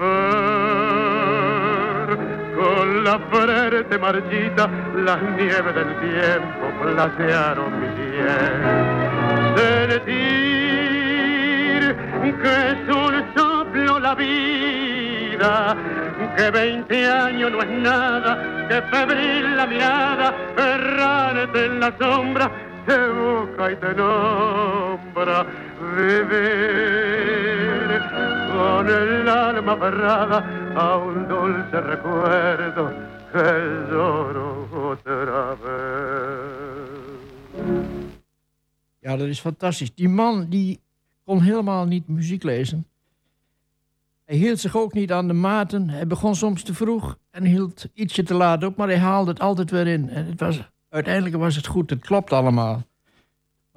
con 2.56 3.04
la 3.04 3.20
frente 3.30 3.98
marchita, 3.98 4.70
las 4.96 5.22
nieves 5.22 5.75
del 5.75 6.00
tiempo 6.00 6.72
platearon 6.82 7.82
mi 7.82 7.88
piel. 7.88 8.63
Sentir 9.58 10.39
que 12.42 12.54
es 12.72 12.80
un 12.88 13.13
soplo 13.36 14.00
la 14.00 14.16
vida, 14.16 15.75
que 16.38 16.51
veinte 16.51 17.06
años 17.06 17.51
no 17.51 17.62
es 17.62 17.70
nada, 17.70 18.66
que 18.70 18.82
febril 18.84 19.58
la 19.58 19.66
mirada, 19.68 20.34
errante 20.56 21.66
en 21.66 21.82
la 21.82 21.94
sombra, 22.00 22.50
te 22.86 23.10
busca 23.10 23.72
y 23.74 23.75
te 23.75 23.94
nombra 23.94 25.46
vivir 25.98 26.80
con 28.60 28.88
el 28.88 29.30
alma 29.30 29.74
aferrada 29.74 30.38
a 30.75 30.98
un 30.98 31.18
dulce 31.32 31.78
recuerdo 31.94 32.84
que 33.32 33.48
lloro 33.89 34.48
otra 34.92 35.56
vez. 35.62 36.60
Ja, 39.00 39.18
dat 39.18 39.28
is 39.28 39.39
fantastisch. 39.39 39.96
Die 39.96 40.10
man 40.10 40.50
die 40.50 40.80
kon 41.24 41.42
helemaal 41.42 41.86
niet 41.86 42.08
muziek 42.08 42.44
lezen. 42.44 42.86
Hij 44.25 44.38
hield 44.38 44.60
zich 44.60 44.78
ook 44.78 44.94
niet 44.94 45.12
aan 45.12 45.28
de 45.28 45.34
maten. 45.34 45.89
Hij 45.89 46.08
begon 46.08 46.36
soms 46.36 46.63
te 46.63 46.74
vroeg 46.74 47.18
en 47.32 47.44
hield 47.44 47.88
ietsje 47.94 48.24
te 48.24 48.34
laat 48.34 48.63
op, 48.63 48.75
maar 48.75 48.88
hij 48.88 48.98
haalde 48.98 49.32
het 49.32 49.39
altijd 49.39 49.72
weer 49.72 49.88
in. 49.88 50.10
En 50.10 50.25
het 50.25 50.39
was, 50.39 50.70
uiteindelijk 50.89 51.36
was 51.36 51.56
het 51.56 51.68
goed, 51.68 51.89
het 51.89 52.00
klopt 52.00 52.34
allemaal. 52.34 52.84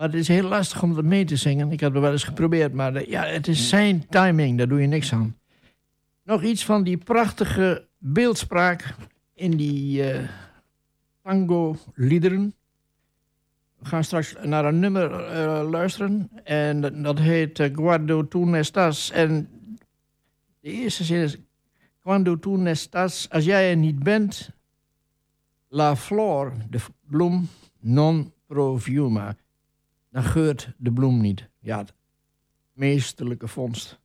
Maar 0.03 0.11
het 0.11 0.21
is 0.21 0.29
heel 0.29 0.49
lastig 0.49 0.83
om 0.83 0.95
dat 0.95 1.05
mee 1.05 1.25
te 1.25 1.37
zingen. 1.37 1.73
Ik 1.73 1.81
heb 1.81 1.93
het 1.93 2.03
wel 2.03 2.13
eens 2.13 2.25
geprobeerd, 2.25 2.73
maar 2.73 2.93
de, 2.93 3.05
ja, 3.09 3.25
het 3.25 3.49
is 3.49 3.69
zijn 3.69 4.09
timing, 4.09 4.59
daar 4.59 4.69
doe 4.69 4.81
je 4.81 4.87
niks 4.87 5.13
aan. 5.13 5.37
Nog 6.25 6.43
iets 6.43 6.65
van 6.65 6.83
die 6.83 6.97
prachtige 6.97 7.87
beeldspraak 7.99 8.95
in 9.35 9.57
die 9.57 10.13
uh, 10.15 10.29
tango-liederen. 11.23 12.55
we 13.79 13.87
gaan 13.87 14.05
straks 14.05 14.35
naar 14.43 14.65
een 14.65 14.79
nummer 14.79 15.11
uh, 15.11 15.71
luisteren. 15.71 16.31
En 16.45 17.03
dat, 17.03 17.19
heet 17.19 17.59
uh, 17.59 17.69
Guardo 17.73 18.29
tu 18.29 18.39
nestas. 18.39 19.11
En 19.11 19.49
de 20.61 20.71
eerste 20.71 21.05
zin 21.05 21.21
is... 21.23 21.37
Quando 22.01 22.39
tu 22.39 22.51
nestas, 22.51 23.31
als 23.31 23.45
jij 23.45 23.71
er 23.71 23.77
niet 23.77 24.03
bent... 24.03 24.51
La 25.69 25.97
flor, 25.97 26.53
de 26.71 26.79
bloem, 27.07 27.49
non 27.81 28.33
profiuma. 28.47 29.37
Dan 30.12 30.23
geurt 30.23 30.73
de 30.76 30.92
bloem 30.92 31.21
niet. 31.21 31.49
Ja, 31.59 31.78
het 31.78 31.95
meesterlijke 32.73 33.49
vondst. 33.49 34.00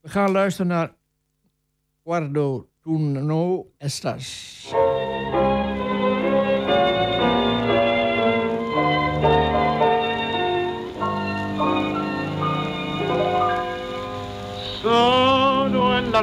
We 0.00 0.08
gaan 0.08 0.30
luisteren 0.30 0.66
naar 0.66 0.92
Guardo 2.04 2.68
tu 2.82 3.64
estas. 3.78 4.26
Solo 14.82 15.92
en 15.92 16.10
la 16.10 16.22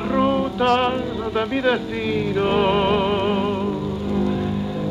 de 1.33 1.45
mi 1.49 1.61
destino, 1.61 2.49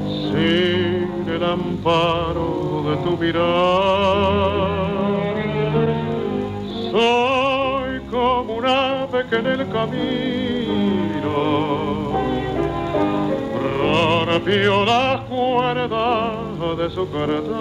sin 0.06 0.81
el 1.42 1.50
amparo 1.50 2.84
de 2.88 2.96
tu 2.98 3.16
mirar, 3.16 3.42
soy 6.90 8.00
como 8.10 8.54
un 8.54 8.66
ave 8.66 9.26
que 9.28 9.36
en 9.36 9.46
el 9.46 9.68
camino 9.70 11.34
rompió 14.26 14.84
la 14.84 15.24
cuerda 15.28 16.32
de 16.76 16.90
su 16.90 17.10
carta. 17.10 17.58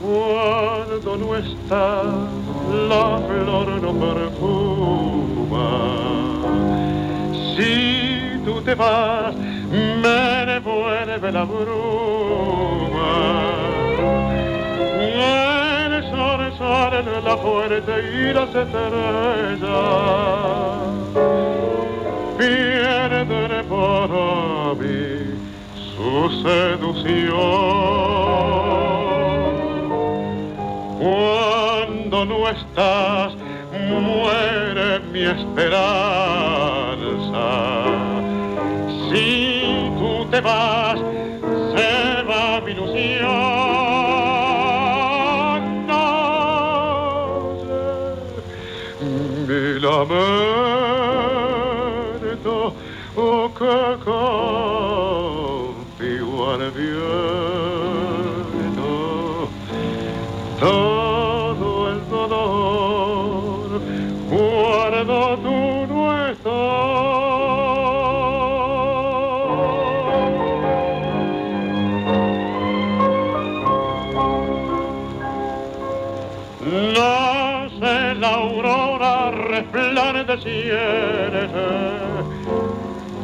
Cuando 0.00 1.16
no 1.16 1.36
está 1.36 2.02
la 2.88 3.18
flor 3.26 3.68
no 3.82 3.92
perfuma. 3.94 5.00
Te 8.64 8.74
vas, 8.74 9.34
me 9.34 10.44
devuelve 10.44 11.32
la 11.32 11.44
bruma. 11.44 13.12
El 15.00 16.02
sol 16.10 16.52
sale 16.58 16.98
en 16.98 17.24
la 17.24 17.36
fuerte 17.38 17.92
y 18.12 18.32
las 18.34 18.54
estrellas 18.54 19.60
pierden 22.36 23.66
por 23.66 24.76
mí 24.76 25.38
su 25.96 26.30
seducción. 26.42 27.30
Cuando 30.98 32.24
no 32.26 32.48
estás, 32.48 33.34
muere 33.88 35.00
mi 35.12 35.22
esperanza. 35.22 36.89
Te 40.40 40.46
vas, 40.46 40.98
se 41.74 42.22
va 42.22 42.60
mi 42.62 42.70
ilusión. 42.72 43.26
No 45.86 45.94
sé, 47.62 47.84
mi 49.46 49.54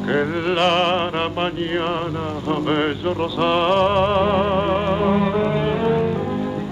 que 0.05 0.25
la 0.55 1.31
mañana 1.35 2.25
bello 2.65 3.15
rosar 3.15 4.67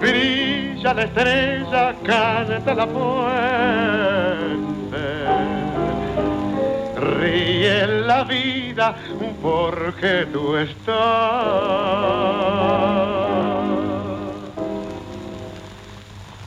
brilla 0.01 0.95
la 0.95 1.03
estrella, 1.05 1.95
canta 2.03 2.75
la 2.75 2.87
fuente. 2.87 3.35
Ríe 6.97 7.87
la 7.87 8.25
vida 8.25 8.95
porque 9.43 10.27
tú 10.33 10.57
estás. 10.57 10.95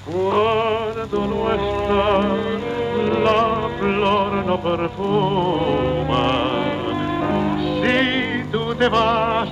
Cuando 0.06 1.17
no 1.32 1.39
estás, 1.58 2.37
no 4.48 4.58
perfuma. 4.62 6.26
Si 7.82 8.44
tú 8.50 8.74
te 8.76 8.88
vas, 8.88 9.50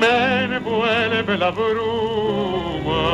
me 0.00 0.44
envuelve 0.56 1.36
la 1.36 1.50
bruma. 1.50 3.04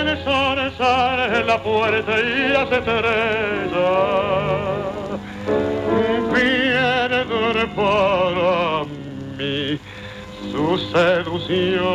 El 0.00 0.24
sol 0.24 0.72
sale 0.78 1.40
en 1.40 1.46
la 1.46 1.62
puerta 1.62 2.12
y 2.18 2.48
las 2.48 2.72
estrellas 2.72 4.06
pierden 6.32 7.70
para 7.76 8.84
mí 9.36 9.78
su 10.50 10.78
seducción. 10.92 11.86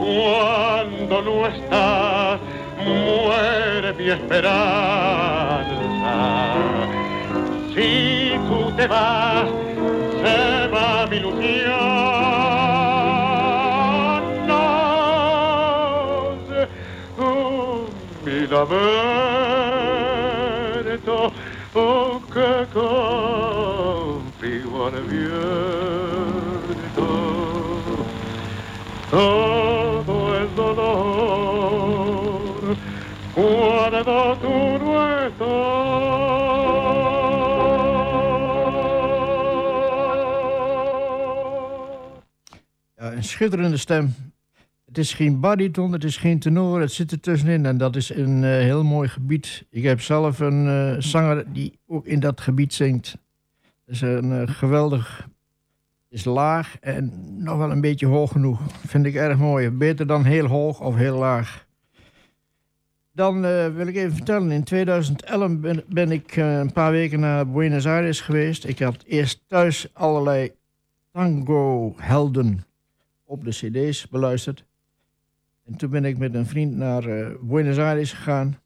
Cuando 0.00 1.22
no 1.22 1.46
estás, 1.46 2.13
muere 2.84 3.92
mi 3.94 4.10
esperanza. 4.10 5.64
Si 7.74 8.38
tú 8.48 8.70
te 8.76 8.86
vas, 8.86 9.48
se 10.22 10.68
va 10.68 11.06
mi 11.10 11.16
ilusión. 11.16 11.72
No 14.46 14.56
sé, 16.48 16.68
oh, 17.18 17.86
mi 18.24 18.46
lamento, 18.46 18.74
oh, 21.74 22.20
que 22.32 22.66
confío 22.72 23.66
al 24.86 25.02
viento. 25.04 25.46
Todo 29.10 29.83
cuando 33.34 34.36
tú 34.40 34.78
no 34.78 34.94
Ja, 42.96 43.12
een 43.12 43.24
schitterende 43.24 43.76
stem. 43.76 44.14
Het 44.84 44.98
is 44.98 45.12
geen 45.12 45.40
bariton, 45.40 45.92
het 45.92 46.04
is 46.04 46.16
geen 46.16 46.38
tenor, 46.38 46.80
het 46.80 46.92
zit 46.92 47.12
er 47.12 47.20
tussenin. 47.20 47.66
En 47.66 47.78
dat 47.78 47.96
is 47.96 48.14
een 48.14 48.44
eh, 48.44 48.50
heel 48.50 48.84
mooi 48.84 49.08
gebied. 49.08 49.64
Ik 49.70 49.82
heb 49.82 50.00
zelf 50.00 50.38
een 50.38 50.68
eh, 50.68 51.00
zanger 51.02 51.52
die 51.52 51.78
ook 51.86 52.06
in 52.06 52.20
dat 52.20 52.40
gebied 52.40 52.74
zingt. 52.74 53.16
Het 53.84 53.94
is 53.94 54.00
een 54.00 54.32
eh, 54.32 54.54
geweldig... 54.54 55.28
is 56.08 56.24
laag 56.24 56.76
en 56.80 57.12
nog 57.44 57.56
wel 57.56 57.70
een 57.70 57.80
beetje 57.80 58.06
hoog 58.06 58.32
genoeg. 58.32 58.60
Vind 58.86 59.06
ik 59.06 59.14
erg 59.14 59.38
mooi. 59.38 59.70
Beter 59.70 60.06
dan 60.06 60.24
heel 60.24 60.46
hoog 60.46 60.80
of 60.80 60.96
heel 60.96 61.18
laag. 61.18 61.63
Dan 63.14 63.44
eh, 63.44 63.74
wil 63.74 63.86
ik 63.86 63.96
even 63.96 64.16
vertellen. 64.16 64.50
In 64.50 64.64
2011 64.64 65.82
ben, 65.88 66.10
ik 66.10 66.36
eh, 66.36 66.58
een 66.58 66.72
paar 66.72 66.90
weken 66.90 67.20
naar 67.20 67.50
Buenos 67.50 67.86
Aires 67.86 68.20
geweest. 68.20 68.64
Ik 68.64 68.78
had 68.78 69.02
eerst 69.06 69.40
thuis 69.46 69.88
allerlei 69.92 70.52
tango-helden 71.12 72.64
op 73.24 73.44
de 73.44 73.50
cd's 73.50 74.08
beluisterd. 74.08 74.64
En 75.64 75.76
toen 75.76 75.90
ben 75.90 76.04
ik 76.04 76.18
met 76.18 76.34
een 76.34 76.46
vriend 76.46 76.76
naar 76.76 77.04
eh, 77.04 77.34
Buenos 77.40 77.78
Aires 77.78 78.12
gegaan. 78.12 78.58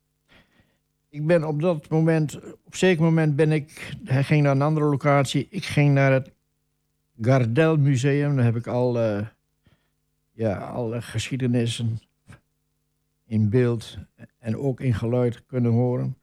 Ik 1.08 1.26
ben 1.26 1.44
op 1.44 1.60
dat 1.60 1.88
moment, 1.88 2.36
op 2.36 2.72
een 2.72 2.78
zeker 2.78 3.02
moment 3.02 3.36
ben 3.36 3.52
ik, 3.52 3.96
hij 4.04 4.24
ging 4.24 4.42
naar 4.42 4.52
een 4.52 4.62
andere 4.62 4.86
locatie. 4.86 5.46
Ik 5.50 5.64
ging 5.64 5.94
naar 5.94 6.12
het 6.12 6.32
Gardel 7.20 7.76
Museum. 7.76 8.36
Daar 8.36 8.44
heb 8.44 8.56
ik 8.56 8.66
al, 8.66 8.98
ja, 10.32 10.56
alle 10.56 11.02
geschiedenissen 11.02 11.98
in 13.28 13.48
beeld 13.48 13.98
en 14.38 14.56
ook 14.56 14.80
in 14.80 14.94
geluid 14.94 15.46
kunnen 15.46 15.72
horen. 15.72 16.16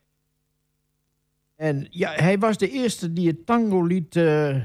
En 1.55 1.87
ja, 1.89 2.11
hij 2.11 2.37
was 2.37 2.57
de 2.57 2.69
eerste 2.69 3.13
die 3.13 3.27
het 3.27 3.45
tango-lied 3.45 4.15
uh, 4.15 4.61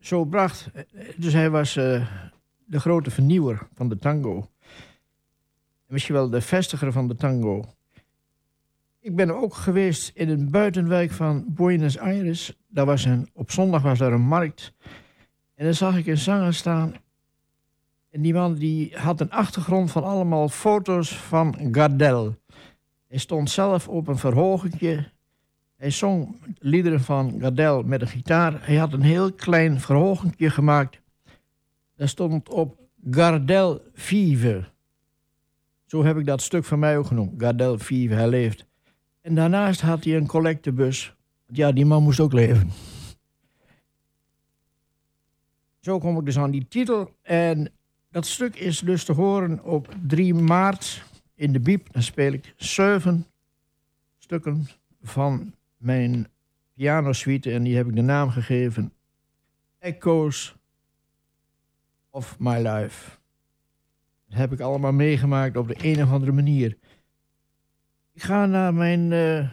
zo 0.00 0.24
bracht. 0.24 0.70
Dus 1.16 1.32
hij 1.32 1.50
was 1.50 1.74
de 1.74 2.80
grote 2.80 3.10
vernieuwer 3.10 3.68
van 3.74 3.88
de 3.88 3.98
tango. 3.98 4.50
Misschien 5.86 6.14
wel 6.14 6.30
de 6.30 6.40
vestiger 6.40 6.92
van 6.92 7.08
de 7.08 7.14
tango. 7.14 7.64
Ik 9.00 9.16
ben 9.16 9.30
ook 9.30 9.54
geweest 9.54 10.10
in 10.14 10.28
een 10.28 10.50
buitenwijk 10.50 11.10
van 11.10 11.44
Buenos 11.48 11.98
Aires. 11.98 12.56
Daar 12.68 12.86
was 12.86 13.04
een, 13.04 13.28
op 13.32 13.50
zondag 13.50 13.82
was 13.82 13.98
daar 13.98 14.12
een 14.12 14.20
markt. 14.20 14.72
En 15.54 15.64
dan 15.64 15.74
zag 15.74 15.96
ik 15.96 16.06
een 16.06 16.18
zanger 16.18 16.54
staan. 16.54 16.94
En 18.12 18.22
die 18.22 18.34
man 18.34 18.54
die 18.54 18.96
had 18.96 19.20
een 19.20 19.30
achtergrond 19.30 19.90
van 19.90 20.04
allemaal 20.04 20.48
foto's 20.48 21.16
van 21.16 21.56
Gardel. 21.72 22.36
Hij 23.08 23.18
stond 23.18 23.50
zelf 23.50 23.88
op 23.88 24.08
een 24.08 24.18
verhogentje. 24.18 25.10
Hij 25.76 25.90
zong 25.90 26.36
liederen 26.58 27.00
van 27.00 27.40
Gardel 27.40 27.82
met 27.82 28.00
een 28.00 28.08
gitaar. 28.08 28.66
Hij 28.66 28.76
had 28.76 28.92
een 28.92 29.02
heel 29.02 29.32
klein 29.32 29.80
verhogentje 29.80 30.50
gemaakt. 30.50 31.00
Daar 31.96 32.08
stond 32.08 32.48
op 32.48 32.80
Gardel 33.10 33.82
Vive. 33.92 34.64
Zo 35.86 36.04
heb 36.04 36.16
ik 36.16 36.26
dat 36.26 36.42
stuk 36.42 36.64
van 36.64 36.78
mij 36.78 36.98
ook 36.98 37.06
genoemd. 37.06 37.42
Gardel 37.42 37.78
Vive, 37.78 38.14
hij 38.14 38.28
leeft. 38.28 38.66
En 39.20 39.34
daarnaast 39.34 39.80
had 39.80 40.04
hij 40.04 40.16
een 40.16 40.26
collectebus. 40.26 41.14
Ja, 41.46 41.72
die 41.72 41.86
man 41.86 42.02
moest 42.02 42.20
ook 42.20 42.32
leven. 42.32 42.70
Zo 45.80 45.98
kom 45.98 46.18
ik 46.18 46.24
dus 46.24 46.38
aan 46.38 46.50
die 46.50 46.68
titel. 46.68 47.16
En 47.22 47.72
dat 48.12 48.26
stuk 48.26 48.56
is 48.56 48.80
dus 48.80 49.04
te 49.04 49.12
horen 49.12 49.64
op 49.64 49.94
3 50.06 50.34
maart 50.34 51.04
in 51.34 51.52
de 51.52 51.60
Biep. 51.60 51.92
Dan 51.92 52.02
speel 52.02 52.32
ik 52.32 52.54
zeven 52.56 53.26
stukken 54.18 54.68
van 55.02 55.54
mijn 55.76 56.28
pianosuite. 56.74 57.52
En 57.52 57.62
die 57.62 57.76
heb 57.76 57.88
ik 57.88 57.94
de 57.94 58.02
naam 58.02 58.30
gegeven 58.30 58.92
Echoes 59.78 60.54
of 62.10 62.38
My 62.38 62.68
Life. 62.68 63.10
Dat 64.28 64.38
heb 64.38 64.52
ik 64.52 64.60
allemaal 64.60 64.92
meegemaakt 64.92 65.56
op 65.56 65.68
de 65.68 65.76
een 65.78 66.02
of 66.02 66.10
andere 66.10 66.32
manier. 66.32 66.76
Ik 68.12 68.22
ga 68.22 68.46
naar 68.46 68.74
mijn 68.74 69.10
uh, 69.10 69.48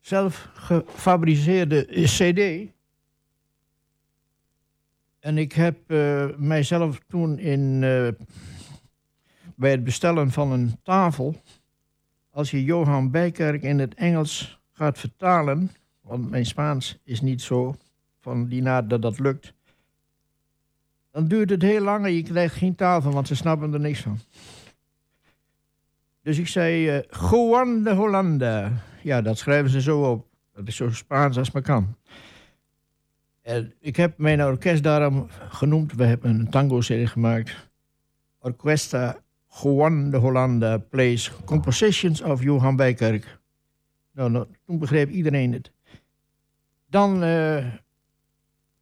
zelf 0.00 0.48
gefabriceerde 0.54 1.84
CD. 2.04 2.70
En 5.22 5.38
ik 5.38 5.52
heb 5.52 5.76
uh, 5.86 6.26
mijzelf 6.36 7.00
toen 7.08 7.38
in, 7.38 7.82
uh, 7.82 8.08
bij 9.56 9.70
het 9.70 9.84
bestellen 9.84 10.30
van 10.30 10.52
een 10.52 10.78
tafel. 10.82 11.42
Als 12.30 12.50
je 12.50 12.64
Johan 12.64 13.10
Bijkerk 13.10 13.62
in 13.62 13.78
het 13.78 13.94
Engels 13.94 14.60
gaat 14.72 14.98
vertalen. 14.98 15.70
Want 16.00 16.30
mijn 16.30 16.46
Spaans 16.46 16.98
is 17.04 17.20
niet 17.20 17.42
zo 17.42 17.74
van 18.20 18.48
die 18.48 18.62
naad 18.62 18.90
dat 18.90 19.02
dat 19.02 19.18
lukt. 19.18 19.52
Dan 21.10 21.28
duurt 21.28 21.50
het 21.50 21.62
heel 21.62 21.82
lang 21.82 22.04
en 22.04 22.12
je 22.12 22.22
krijgt 22.22 22.54
geen 22.54 22.74
tafel, 22.74 23.12
want 23.12 23.26
ze 23.26 23.36
snappen 23.36 23.72
er 23.72 23.80
niks 23.80 24.00
van. 24.00 24.18
Dus 26.22 26.38
ik 26.38 26.48
zei, 26.48 26.96
uh, 26.96 27.02
Juan 27.30 27.82
de 27.82 27.94
Hollanda. 27.94 28.72
Ja, 29.02 29.22
dat 29.22 29.38
schrijven 29.38 29.70
ze 29.70 29.80
zo 29.80 30.10
op. 30.10 30.26
Dat 30.54 30.68
is 30.68 30.76
zo 30.76 30.90
Spaans 30.90 31.38
als 31.38 31.50
maar 31.50 31.62
kan. 31.62 31.96
En 33.42 33.74
ik 33.80 33.96
heb 33.96 34.18
mijn 34.18 34.44
orkest 34.44 34.82
daarom 34.82 35.26
genoemd. 35.48 35.92
We 35.92 36.04
hebben 36.04 36.30
een 36.30 36.50
tango-serie 36.50 37.06
gemaakt. 37.06 37.70
Orquesta 38.38 39.18
Juan 39.62 40.10
de 40.10 40.16
Hollanda 40.16 40.78
plays 40.78 41.32
Compositions 41.44 42.22
of 42.22 42.42
Johan 42.42 42.76
Bijkerk. 42.76 43.38
Nou, 44.12 44.30
nou, 44.30 44.46
toen 44.66 44.78
begreep 44.78 45.10
iedereen 45.10 45.52
het. 45.52 45.72
Dan 46.88 47.24
uh, 47.24 47.66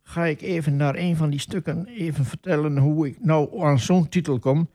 ga 0.02 0.24
ik 0.24 0.40
even 0.40 0.76
naar 0.76 0.94
een 0.94 1.16
van 1.16 1.30
die 1.30 1.40
stukken 1.40 1.86
even 1.86 2.24
vertellen 2.24 2.78
hoe 2.78 3.06
ik 3.06 3.24
nou 3.24 3.62
aan 3.62 3.78
zo'n 3.78 4.08
titel 4.08 4.38
kom 4.38 4.68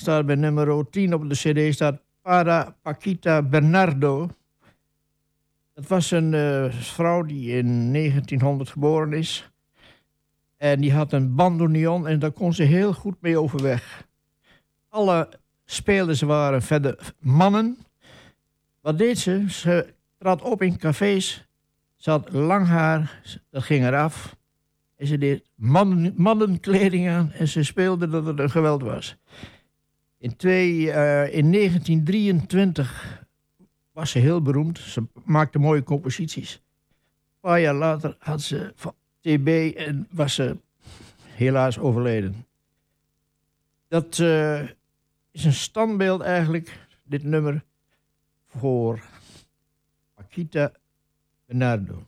staat 0.00 0.26
bij 0.26 0.34
nummer 0.34 0.90
10 0.90 1.14
op 1.14 1.28
de 1.28 1.34
cd, 1.34 1.74
staat 1.74 2.00
Para 2.22 2.76
Paquita 2.82 3.42
Bernardo. 3.42 4.30
Dat 5.78 5.86
was 5.86 6.10
een 6.10 6.32
uh, 6.32 6.72
vrouw 6.72 7.22
die 7.22 7.56
in 7.56 7.92
1900 7.92 8.70
geboren 8.70 9.12
is. 9.12 9.50
En 10.56 10.80
die 10.80 10.92
had 10.92 11.12
een 11.12 11.34
bandoneon 11.34 12.08
en 12.08 12.18
daar 12.18 12.30
kon 12.30 12.52
ze 12.52 12.62
heel 12.62 12.92
goed 12.92 13.14
mee 13.20 13.40
overweg. 13.40 14.06
Alle 14.88 15.28
spelers 15.64 16.20
waren 16.20 16.62
verder 16.62 17.14
mannen. 17.18 17.78
Wat 18.80 18.98
deed 18.98 19.18
ze? 19.18 19.44
Ze 19.48 19.94
trad 20.18 20.42
op 20.42 20.62
in 20.62 20.78
cafés. 20.78 21.48
Ze 21.96 22.10
had 22.10 22.32
lang 22.32 22.66
haar, 22.66 23.22
dat 23.50 23.62
ging 23.62 23.86
eraf. 23.86 24.36
En 24.96 25.06
ze 25.06 25.18
deed 25.18 25.42
mannen, 25.54 26.14
mannenkleding 26.16 27.08
aan 27.08 27.32
en 27.32 27.48
ze 27.48 27.62
speelde 27.62 28.08
dat 28.08 28.26
het 28.26 28.38
een 28.38 28.50
geweld 28.50 28.82
was. 28.82 29.16
In, 30.18 30.36
twee, 30.36 30.72
uh, 30.80 31.34
in 31.34 31.52
1923 31.52 33.26
was 33.98 34.10
ze 34.10 34.18
heel 34.18 34.42
beroemd. 34.42 34.78
Ze 34.78 35.06
maakte 35.24 35.58
mooie 35.58 35.82
composities. 35.82 36.54
Een 36.54 37.40
paar 37.40 37.60
jaar 37.60 37.74
later 37.74 38.16
had 38.18 38.42
ze 38.42 38.74
TB 39.20 39.76
en 39.76 40.08
was 40.10 40.34
ze 40.34 40.56
helaas 41.24 41.78
overleden. 41.78 42.46
Dat 43.88 44.18
uh, 44.18 44.62
is 45.30 45.44
een 45.44 45.52
standbeeld 45.52 46.20
eigenlijk, 46.20 46.86
dit 47.02 47.22
nummer, 47.22 47.64
voor 48.46 49.00
Akita 50.14 50.72
Bernardo. 51.46 52.06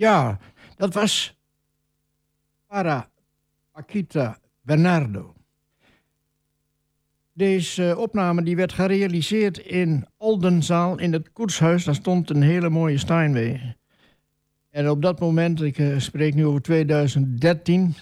Ja, 0.00 0.38
dat 0.76 0.94
was 0.94 1.38
Para 2.66 3.10
Akita 3.72 4.38
Bernardo. 4.60 5.34
Deze 7.32 7.94
opname 7.98 8.42
die 8.42 8.56
werd 8.56 8.72
gerealiseerd 8.72 9.58
in 9.58 10.06
Oldenzaal 10.16 10.98
in 10.98 11.12
het 11.12 11.32
koetshuis. 11.32 11.84
Daar 11.84 11.94
stond 11.94 12.30
een 12.30 12.42
hele 12.42 12.68
mooie 12.68 12.98
Steinway. 12.98 13.76
En 14.70 14.90
op 14.90 15.02
dat 15.02 15.20
moment, 15.20 15.62
ik 15.62 15.78
uh, 15.78 15.98
spreek 15.98 16.34
nu 16.34 16.46
over 16.46 16.62
2013, 16.62 17.94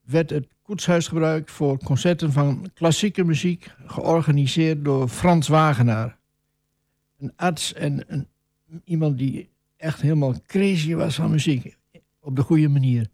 werd 0.00 0.30
het 0.30 0.46
koetshuis 0.62 1.08
gebruikt 1.08 1.50
voor 1.50 1.78
concerten 1.78 2.32
van 2.32 2.70
klassieke 2.74 3.24
muziek, 3.24 3.74
georganiseerd 3.86 4.84
door 4.84 5.08
Frans 5.08 5.48
Wagenaar. 5.48 6.18
Een 7.18 7.32
arts 7.36 7.72
en 7.72 8.04
een, 8.06 8.28
iemand 8.84 9.18
die 9.18 9.51
echt 9.82 10.00
helemaal 10.00 10.34
crazy 10.46 10.94
was 10.94 11.14
van 11.14 11.30
muziek, 11.30 11.76
op 12.20 12.36
de 12.36 12.42
goede 12.42 12.68
manier. 12.68 13.06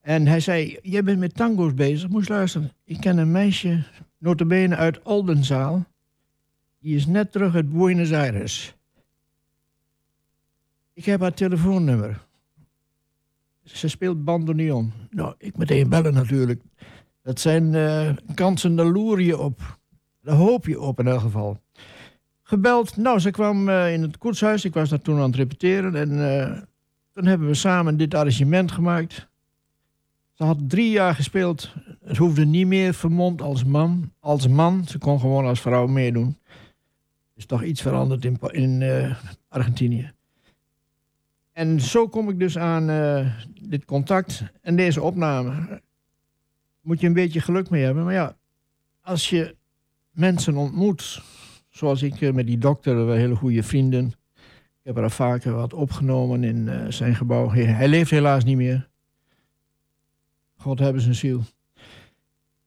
En 0.00 0.26
hij 0.26 0.40
zei, 0.40 0.78
jij 0.82 1.04
bent 1.04 1.18
met 1.18 1.34
tango's 1.34 1.74
bezig, 1.74 2.08
moest 2.08 2.28
luisteren. 2.28 2.72
Ik 2.84 3.00
ken 3.00 3.18
een 3.18 3.30
meisje, 3.30 3.84
notabene 4.18 4.76
uit 4.76 5.02
Oldenzaal. 5.02 5.84
Die 6.78 6.96
is 6.96 7.06
net 7.06 7.32
terug 7.32 7.54
uit 7.54 7.72
Buenos 7.72 8.12
Aires. 8.12 8.74
Ik 10.92 11.04
heb 11.04 11.20
haar 11.20 11.34
telefoonnummer. 11.34 12.26
Ze 13.64 13.88
speelt 13.88 14.24
bandoneon. 14.24 14.92
Nou, 15.10 15.34
ik 15.38 15.56
meteen 15.56 15.88
bellen 15.88 16.14
natuurlijk. 16.14 16.62
Dat 17.22 17.40
zijn 17.40 17.72
uh, 17.72 18.10
kansen, 18.34 18.76
daar 18.76 18.86
loer 18.86 19.20
je 19.20 19.38
op. 19.38 19.78
Daar 20.22 20.36
hoop 20.36 20.66
je 20.66 20.80
op 20.80 20.98
in 21.00 21.06
elk 21.06 21.20
geval. 21.20 21.60
Gebeld. 22.48 22.96
Nou, 22.96 23.18
ze 23.18 23.30
kwam 23.30 23.68
uh, 23.68 23.92
in 23.92 24.02
het 24.02 24.18
koetshuis. 24.18 24.64
Ik 24.64 24.74
was 24.74 24.88
daar 24.88 25.00
toen 25.00 25.16
aan 25.16 25.26
het 25.26 25.36
repeteren. 25.36 25.94
En 25.94 26.10
uh, 26.10 26.62
toen 27.12 27.26
hebben 27.26 27.48
we 27.48 27.54
samen 27.54 27.96
dit 27.96 28.14
arrangement 28.14 28.72
gemaakt. 28.72 29.28
Ze 30.32 30.44
had 30.44 30.58
drie 30.68 30.90
jaar 30.90 31.14
gespeeld. 31.14 31.72
Het 32.04 32.16
hoefde 32.16 32.44
niet 32.44 32.66
meer 32.66 32.94
vermomd 32.94 33.42
als 33.42 33.64
man. 33.64 34.12
Als 34.20 34.48
man. 34.48 34.84
Ze 34.84 34.98
kon 34.98 35.20
gewoon 35.20 35.46
als 35.46 35.60
vrouw 35.60 35.86
meedoen. 35.86 36.38
Is 37.34 37.46
toch 37.46 37.62
iets 37.62 37.82
veranderd 37.82 38.24
in, 38.24 38.38
in 38.50 38.80
uh, 38.80 39.16
Argentinië. 39.48 40.12
En 41.52 41.80
zo 41.80 42.08
kom 42.08 42.28
ik 42.28 42.38
dus 42.38 42.58
aan 42.58 42.86
dit 43.62 43.84
contact 43.84 44.42
en 44.62 44.76
deze 44.76 45.02
opname. 45.02 45.80
Moet 46.80 47.00
je 47.00 47.06
een 47.06 47.12
beetje 47.12 47.40
geluk 47.40 47.70
mee 47.70 47.84
hebben. 47.84 48.04
Maar 48.04 48.14
ja, 48.14 48.36
als 49.02 49.30
je 49.30 49.56
mensen 50.10 50.56
ontmoet, 50.56 51.22
zoals 51.76 52.02
ik 52.02 52.20
uh, 52.20 52.32
met 52.32 52.46
die 52.46 52.58
dokter, 52.58 53.06
we 53.06 53.12
hele 53.12 53.34
goede 53.34 53.62
vrienden. 53.62 54.06
Ik 54.82 54.94
heb 54.94 54.96
er 54.96 55.10
vaker 55.10 55.52
wat 55.52 55.74
opgenomen 55.74 56.44
in 56.44 56.92
zijn 56.92 57.14
gebouw. 57.14 57.50
Hij 57.50 57.88
leeft 57.88 58.10
helaas 58.10 58.44
niet 58.44 58.56
meer. 58.56 58.88
God 60.56 60.78
hebben 60.78 61.02
zijn 61.02 61.14
ziel. 61.14 61.42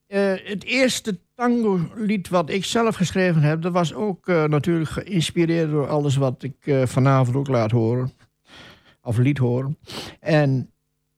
Het 0.07 0.63
eerste 0.63 1.19
tango-lied 1.35 2.29
wat 2.29 2.49
ik 2.49 2.65
zelf 2.65 2.95
geschreven 2.95 3.41
heb, 3.41 3.61
dat 3.61 3.71
was 3.71 3.93
ook 3.93 4.27
natuurlijk 4.27 4.89
geïnspireerd 4.89 5.69
door 5.69 5.87
alles 5.87 6.15
wat 6.15 6.43
ik 6.43 6.55
vanavond 6.83 7.35
ook 7.35 7.47
laat 7.47 7.71
horen. 7.71 8.11
Of 9.01 9.17
liet 9.17 9.37
horen. 9.37 9.77
En 10.19 10.71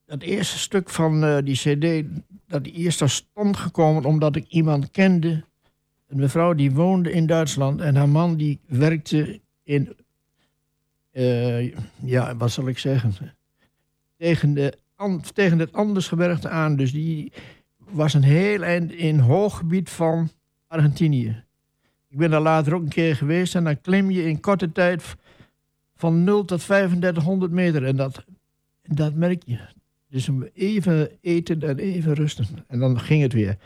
dat 0.05 0.21
eerste 0.21 0.57
stuk 0.57 0.89
van 0.89 1.41
die 1.43 1.55
CD, 1.55 2.07
dat 2.47 2.65
eerst 2.65 2.97
tot 2.97 3.09
stand 3.09 3.57
gekomen 3.57 4.05
omdat 4.05 4.35
ik 4.35 4.47
iemand 4.47 4.91
kende. 4.91 5.43
Een 6.11 6.19
mevrouw 6.19 6.53
die 6.53 6.71
woonde 6.71 7.11
in 7.11 7.25
Duitsland 7.25 7.81
en 7.81 7.95
haar 7.95 8.09
man 8.09 8.35
die 8.35 8.59
werkte 8.67 9.39
in, 9.63 9.95
ja, 12.03 12.35
wat 12.35 12.51
zal 12.51 12.67
ik 12.67 12.77
zeggen, 12.77 13.13
tegen 14.17 14.53
de 14.53 14.77
tegen 15.33 15.59
het 15.59 15.73
Andesgebergte 15.73 16.49
aan. 16.49 16.75
Dus 16.75 16.91
die 16.91 17.31
was 17.77 18.13
een 18.13 18.23
heel 18.23 18.61
eind 18.61 18.91
in 18.91 19.19
hoog 19.19 19.57
gebied 19.57 19.89
van 19.89 20.29
Argentinië. 20.67 21.43
Ik 22.07 22.17
ben 22.17 22.29
daar 22.29 22.41
later 22.41 22.73
ook 22.73 22.81
een 22.81 22.87
keer 22.87 23.15
geweest 23.15 23.55
en 23.55 23.63
dan 23.63 23.81
klim 23.81 24.11
je 24.11 24.23
in 24.23 24.39
korte 24.39 24.71
tijd 24.71 25.15
van 25.95 26.23
0 26.23 26.45
tot 26.45 26.65
3500 26.65 27.51
meter. 27.51 27.85
En 27.85 27.95
dat, 27.95 28.25
dat 28.81 29.13
merk 29.13 29.43
je. 29.45 29.59
Dus 30.09 30.29
even 30.53 31.09
eten 31.21 31.61
en 31.61 31.77
even 31.77 32.13
rusten. 32.13 32.45
En 32.67 32.79
dan 32.79 32.99
ging 32.99 33.21
het 33.21 33.33
weer. 33.33 33.57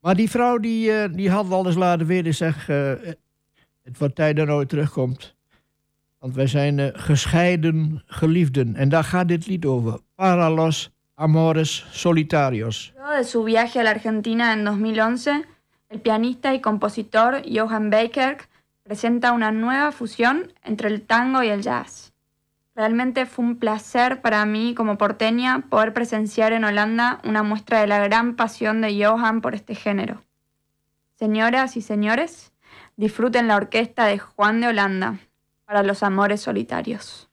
Maar 0.00 0.16
die 0.16 0.30
vrouw 0.30 0.58
die, 0.58 0.90
uh, 0.90 1.04
die 1.12 1.30
had 1.30 1.48
wel 1.48 1.66
eens 1.66 1.76
laten 1.76 2.06
weten, 2.06 2.34
zeg, 2.34 2.68
uh, 2.68 2.92
het 3.82 3.98
wordt 3.98 4.14
tijd 4.14 4.36
dat 4.36 4.46
nooit 4.46 4.68
terugkomt. 4.68 5.36
Want 6.18 6.34
wij 6.34 6.46
zijn 6.46 6.78
uh, 6.78 6.86
gescheiden 6.92 8.02
geliefden. 8.06 8.76
En 8.76 8.88
daar 8.88 9.04
gaat 9.04 9.28
dit 9.28 9.46
lied 9.46 9.64
over. 9.64 9.98
Para 10.14 10.50
los 10.50 10.90
amores 11.14 11.86
solitarios. 11.90 12.92
De 13.18 13.24
su 13.24 13.44
viaje 13.44 13.78
a 13.78 13.82
la 13.82 13.90
Argentina 13.90 14.52
en 14.52 14.64
2011, 14.64 15.44
el 15.88 16.00
pianista 16.00 16.54
y 16.54 16.60
compositor 16.60 17.42
Johan 17.44 17.90
Baker 17.90 18.36
presenta 18.82 19.32
una 19.32 19.50
nueva 19.50 19.92
fusión 19.92 20.52
entre 20.62 20.88
el 20.88 21.00
tango 21.06 21.42
y 21.42 21.48
el 21.48 21.60
jazz. 21.60 22.09
Realmente 22.74 23.26
fue 23.26 23.44
un 23.44 23.56
placer 23.56 24.20
para 24.20 24.44
mí 24.46 24.74
como 24.74 24.96
porteña 24.96 25.66
poder 25.68 25.92
presenciar 25.92 26.52
en 26.52 26.64
Holanda 26.64 27.20
una 27.24 27.42
muestra 27.42 27.80
de 27.80 27.86
la 27.86 27.98
gran 27.98 28.36
pasión 28.36 28.80
de 28.80 29.04
Johan 29.04 29.40
por 29.40 29.54
este 29.54 29.74
género. 29.74 30.22
Señoras 31.16 31.76
y 31.76 31.82
señores, 31.82 32.52
disfruten 32.96 33.48
la 33.48 33.56
orquesta 33.56 34.06
de 34.06 34.18
Juan 34.18 34.60
de 34.60 34.68
Holanda, 34.68 35.18
para 35.64 35.82
los 35.82 36.02
amores 36.02 36.40
solitarios. 36.40 37.29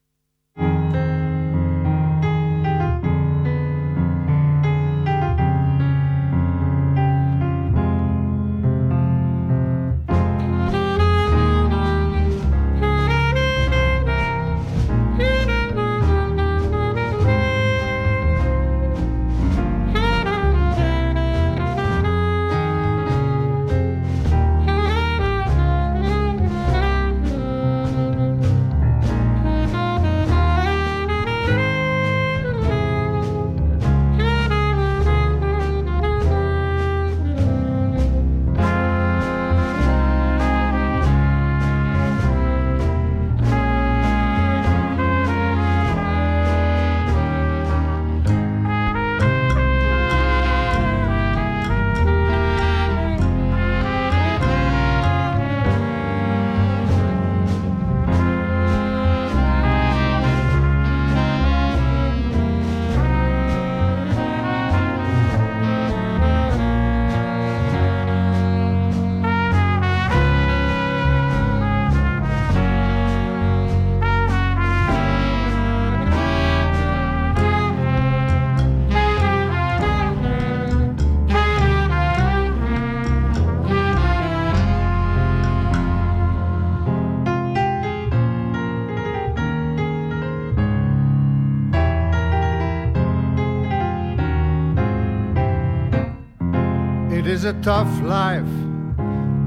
A 97.48 97.54
tough 97.62 98.02
life, 98.02 98.44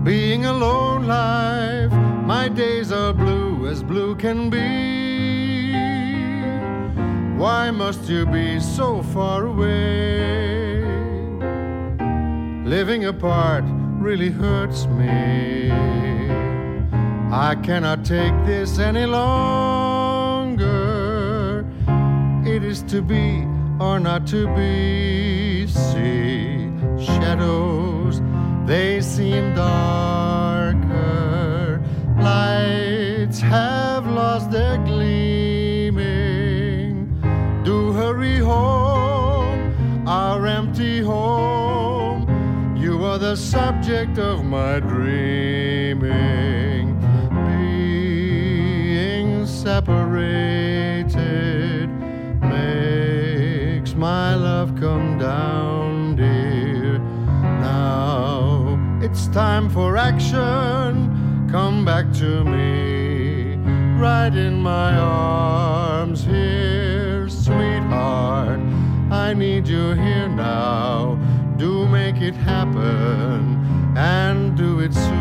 being 0.05 0.47
a 0.47 0.53
lone 0.55 1.07
life. 1.07 1.93
My 2.25 2.49
days 2.49 2.91
are 2.93 3.13
blue 3.13 3.69
as 3.69 3.83
blue 3.83 4.15
can 4.17 4.49
be. 4.49 5.75
Why 7.37 7.71
must 7.71 8.09
you 8.09 8.25
be 8.25 8.59
so 8.59 9.03
far 9.03 9.45
away? 9.45 10.83
Living 12.65 13.05
apart 13.05 13.65
really 13.99 14.31
hurts 14.31 14.87
me. 14.87 15.71
I 17.31 17.55
cannot 17.63 18.03
take 18.07 18.33
this 18.47 18.79
any 18.79 19.05
longer. 19.05 20.47
It 22.47 22.65
is 22.65 22.83
to 22.85 23.03
be 23.03 23.47
or 23.79 24.01
not 24.01 24.27
to 24.29 24.47
be. 24.57 25.67
See 25.67 26.60
shadows, 27.01 28.21
they 28.67 29.01
seem 29.01 29.55
darker. 29.55 30.91
Lights 32.19 33.41
have 33.41 34.07
lost 34.07 34.51
their 34.51 34.77
gleaming. 34.79 36.03
Do 37.65 37.93
hurry 37.93 38.39
home, 38.39 39.75
our 40.07 40.47
empty 40.47 41.01
home. 41.01 42.27
You 42.77 43.05
are 43.05 43.19
the 43.19 43.37
subject 43.37 44.19
of 44.19 44.45
my 44.45 44.81
dreaming. 44.81 45.40
It's 59.11 59.27
time 59.29 59.69
for 59.69 59.97
action. 59.97 61.49
Come 61.51 61.85
back 61.85 62.13
to 62.15 62.45
me, 62.45 63.57
right 63.99 64.33
in 64.33 64.63
my 64.63 64.97
arms 64.97 66.25
here, 66.25 67.29
sweetheart. 67.29 68.61
I 69.11 69.35
need 69.35 69.67
you 69.67 69.95
here 69.95 70.29
now. 70.29 71.19
Do 71.57 71.89
make 71.89 72.21
it 72.23 72.37
happen 72.37 73.59
and 73.97 74.57
do 74.57 74.79
it 74.79 74.95
soon. 74.95 75.20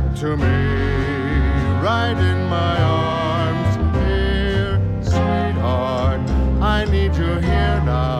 Back 0.00 0.16
to 0.16 0.36
me, 0.36 0.44
right 1.82 2.16
in 2.16 2.48
my 2.48 2.80
arms, 2.80 3.96
here, 4.06 4.80
sweetheart. 5.02 6.20
I 6.60 6.84
need 6.90 7.14
you 7.16 7.34
here 7.38 7.82
now. 7.84 8.19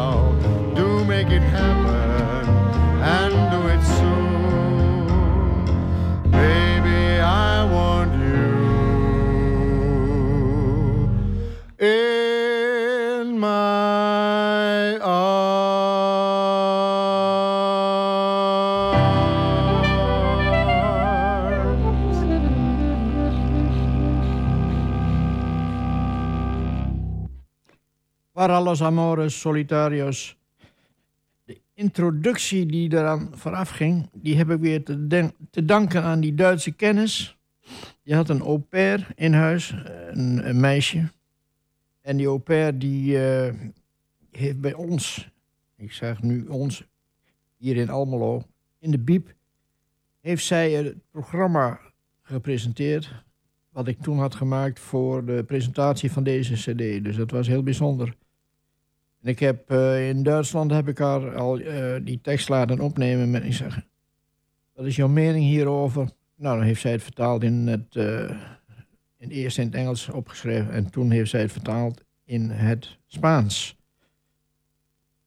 Los 28.70 28.82
amores 28.82 29.40
solitarios. 29.40 30.36
De 31.44 31.60
introductie 31.74 32.66
die 32.66 32.92
eraan 32.92 33.30
vooraf 33.34 33.70
ging, 33.70 34.08
die 34.12 34.36
heb 34.36 34.50
ik 34.50 34.60
weer 34.60 34.84
te, 35.50 35.64
danken 35.64 36.02
aan 36.02 36.20
die 36.20 36.34
Duitse 36.34 36.70
kennis. 36.70 37.36
Die 38.02 38.14
had 38.14 38.28
een 38.28 38.40
au 38.40 38.58
pair 38.58 39.06
in 39.14 39.32
huis, 39.32 39.74
een, 40.10 40.48
een 40.48 40.60
meisje. 40.60 41.08
En 42.00 42.16
die 42.16 42.26
au 42.26 42.38
pair 42.38 42.78
die 42.78 43.26
eh, 43.26 43.54
heeft 44.30 44.60
bij 44.60 44.74
ons, 44.74 45.30
ik 45.76 45.92
zeg 45.92 46.22
nu 46.22 46.46
ons, 46.46 46.84
hier 47.56 47.76
in 47.76 47.90
Almelo, 47.90 48.42
in 48.78 48.90
de 48.90 48.98
Biep, 48.98 49.34
heeft 50.20 50.44
zij 50.44 50.70
het 50.70 50.96
programma 51.10 51.80
gepresenteerd 52.22 53.12
wat 53.70 53.88
ik 53.88 54.00
toen 54.00 54.18
had 54.18 54.34
gemaakt 54.34 54.80
voor 54.80 55.24
de 55.24 55.44
presentatie 55.44 56.12
van 56.12 56.22
deze 56.22 56.54
cd. 56.54 57.04
Dus 57.04 57.16
dat 57.16 57.30
was 57.30 57.46
heel 57.46 57.62
bijzonder. 57.62 58.16
En 59.22 59.28
ik 59.28 59.38
heb 59.38 59.70
eh, 59.70 60.08
in 60.08 60.22
Duitsland 60.22 60.70
heb 60.70 60.88
ik 60.88 60.98
haar 60.98 61.36
al 61.36 61.58
eh, 61.58 62.00
die 62.02 62.20
tekst 62.20 62.48
laten 62.48 62.80
opnemen 62.80 63.30
met 63.30 63.44
ik 63.44 63.52
zeg, 63.52 63.80
wat 64.74 64.86
is 64.86 64.96
jouw 64.96 65.08
mening 65.08 65.44
hierover? 65.44 66.08
Nou, 66.34 66.56
dan 66.56 66.66
heeft 66.66 66.80
zij 66.80 66.92
het 66.92 67.02
vertaald 67.02 67.42
in 67.42 67.66
het 67.66 67.96
eh, 67.96 68.30
in 69.18 69.30
eerst 69.30 69.58
in 69.58 69.66
het 69.66 69.74
Engels 69.74 70.08
opgeschreven 70.08 70.72
en 70.72 70.90
toen 70.90 71.10
heeft 71.10 71.30
zij 71.30 71.40
het 71.40 71.52
vertaald 71.52 72.04
in 72.24 72.50
het 72.50 72.98
Spaans. 73.06 73.76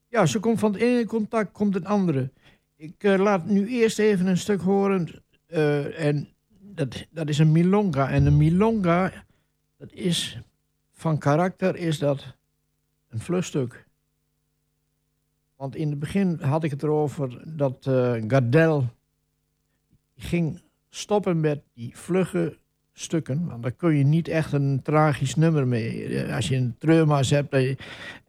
Ja, 0.07 0.25
ze 0.25 0.39
komt 0.39 0.59
van 0.59 0.73
het 0.73 0.81
ene 0.81 1.05
contact 1.05 1.51
komt 1.51 1.73
het 1.73 1.85
andere. 1.85 2.31
Ik 2.75 3.03
laat 3.03 3.45
nu 3.45 3.67
eerst 3.67 3.99
even 3.99 4.25
een 4.25 4.37
stuk 4.37 4.61
horen 4.61 5.09
en 5.97 6.27
dat, 6.59 7.05
dat 7.11 7.29
is 7.29 7.37
een 7.37 7.51
milonga. 7.51 8.09
En 8.09 8.25
een 8.25 8.37
milonga, 8.37 9.25
dat 9.77 9.91
is 9.91 10.39
van 10.91 11.17
karakter 11.17 11.75
is 11.75 11.99
dat 11.99 12.35
een 13.09 13.19
vluchtstuk. 13.19 13.82
Want 15.63 15.75
in 15.75 15.89
het 15.89 15.99
begin 15.99 16.37
had 16.41 16.63
ik 16.63 16.71
het 16.71 16.83
erover 16.83 17.41
dat 17.57 17.87
eh 17.87 18.13
Gardel 18.27 18.89
ging 20.15 20.61
stoppen 20.89 21.39
met 21.39 21.61
die 21.73 21.97
vlugge 21.97 22.57
stukken. 22.93 23.45
Want 23.45 23.63
daar 23.63 23.71
kun 23.71 23.95
je 23.95 24.03
niet 24.03 24.27
echt 24.27 24.53
een 24.53 24.81
tragisch 24.81 25.35
nummer 25.35 25.67
mee. 25.67 26.05
Eh, 26.05 26.35
Als 26.35 26.47
je 26.47 26.55
een 26.55 26.75
trauma's 26.77 27.29
hebt 27.29 27.53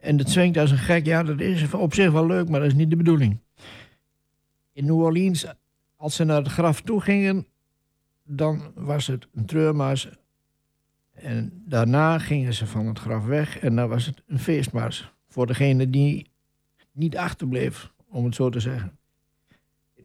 en 0.00 0.18
het 0.18 0.30
zwingt 0.30 0.56
als 0.56 0.70
een 0.70 0.78
gek, 0.78 1.06
ja, 1.06 1.22
dat 1.22 1.40
is 1.40 1.72
op 1.72 1.94
zich 1.94 2.12
wel 2.12 2.26
leuk, 2.26 2.48
maar 2.48 2.60
dat 2.60 2.68
is 2.68 2.74
niet 2.74 2.90
de 2.90 2.96
bedoeling. 2.96 3.38
In 4.72 4.84
New 4.84 5.00
Orleans, 5.00 5.46
als 5.96 6.16
ze 6.16 6.24
naar 6.24 6.42
het 6.42 6.52
graf 6.52 6.80
toe 6.80 7.00
gingen, 7.00 7.46
dan 8.22 8.72
was 8.74 9.06
het 9.06 9.28
een 9.32 9.46
treurmars. 9.46 10.08
En 11.12 11.62
daarna 11.66 12.18
gingen 12.18 12.54
ze 12.54 12.66
van 12.66 12.86
het 12.86 12.98
graf 12.98 13.24
weg 13.24 13.58
en 13.58 13.76
dan 13.76 13.88
was 13.88 14.06
het 14.06 14.22
een 14.26 14.38
feestmars. 14.38 15.12
Voor 15.28 15.46
degene 15.46 15.90
die 15.90 16.32
niet 16.94 17.16
achterbleef, 17.16 17.92
om 18.08 18.24
het 18.24 18.34
zo 18.34 18.48
te 18.48 18.60
zeggen. 18.60 18.98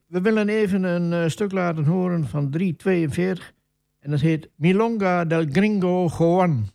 We 0.06 0.22
willen 0.22 0.50
even 0.50 0.84
een 0.84 1.14
eh, 1.14 1.30
stuk 1.30 1.52
laten 1.52 1.86
horen 1.86 2.28
van 2.28 2.50
342. 2.50 3.54
En 4.00 4.12
dat 4.12 4.20
heet 4.20 4.50
Milonga 4.56 5.26
del 5.26 5.46
Gringo 5.52 6.10
Juan. 6.18 6.68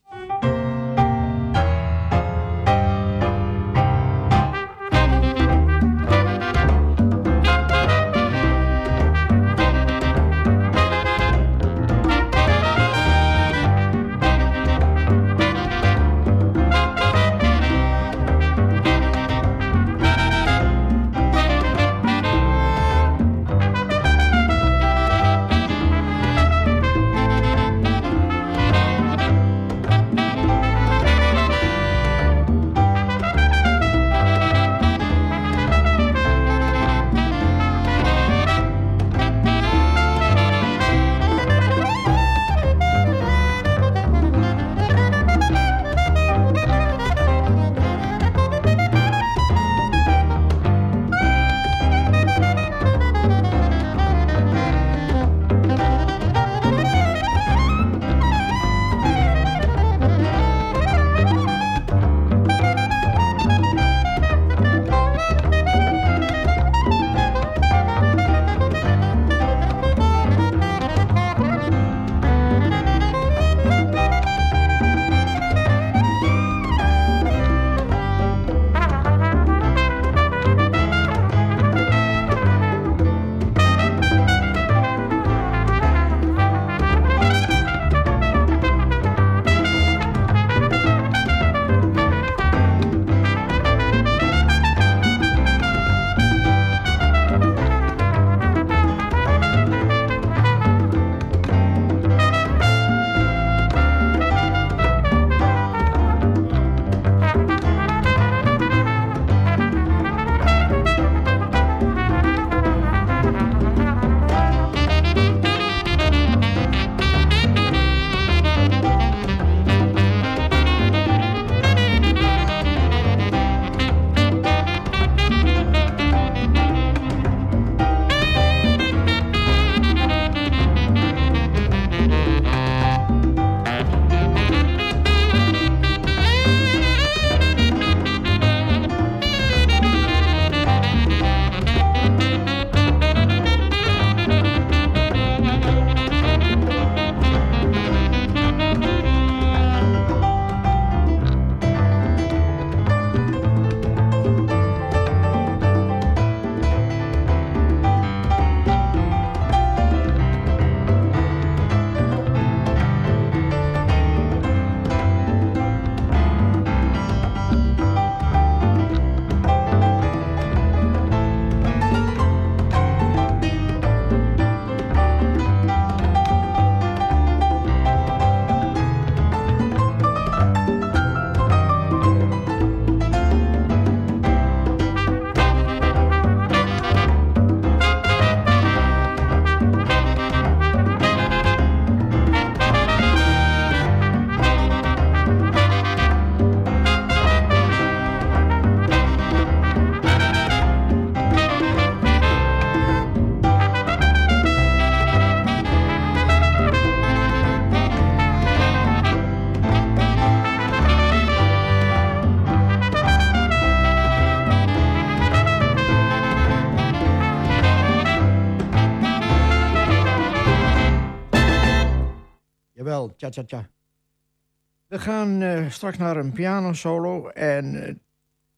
We 224.87 224.99
gaan 224.99 225.43
eh, 225.43 225.71
straks 225.71 225.99
naar 225.99 226.17
een 226.17 226.33
piano 226.33 226.73
solo 226.73 227.29
en 227.29 227.83
eh, 227.83 227.89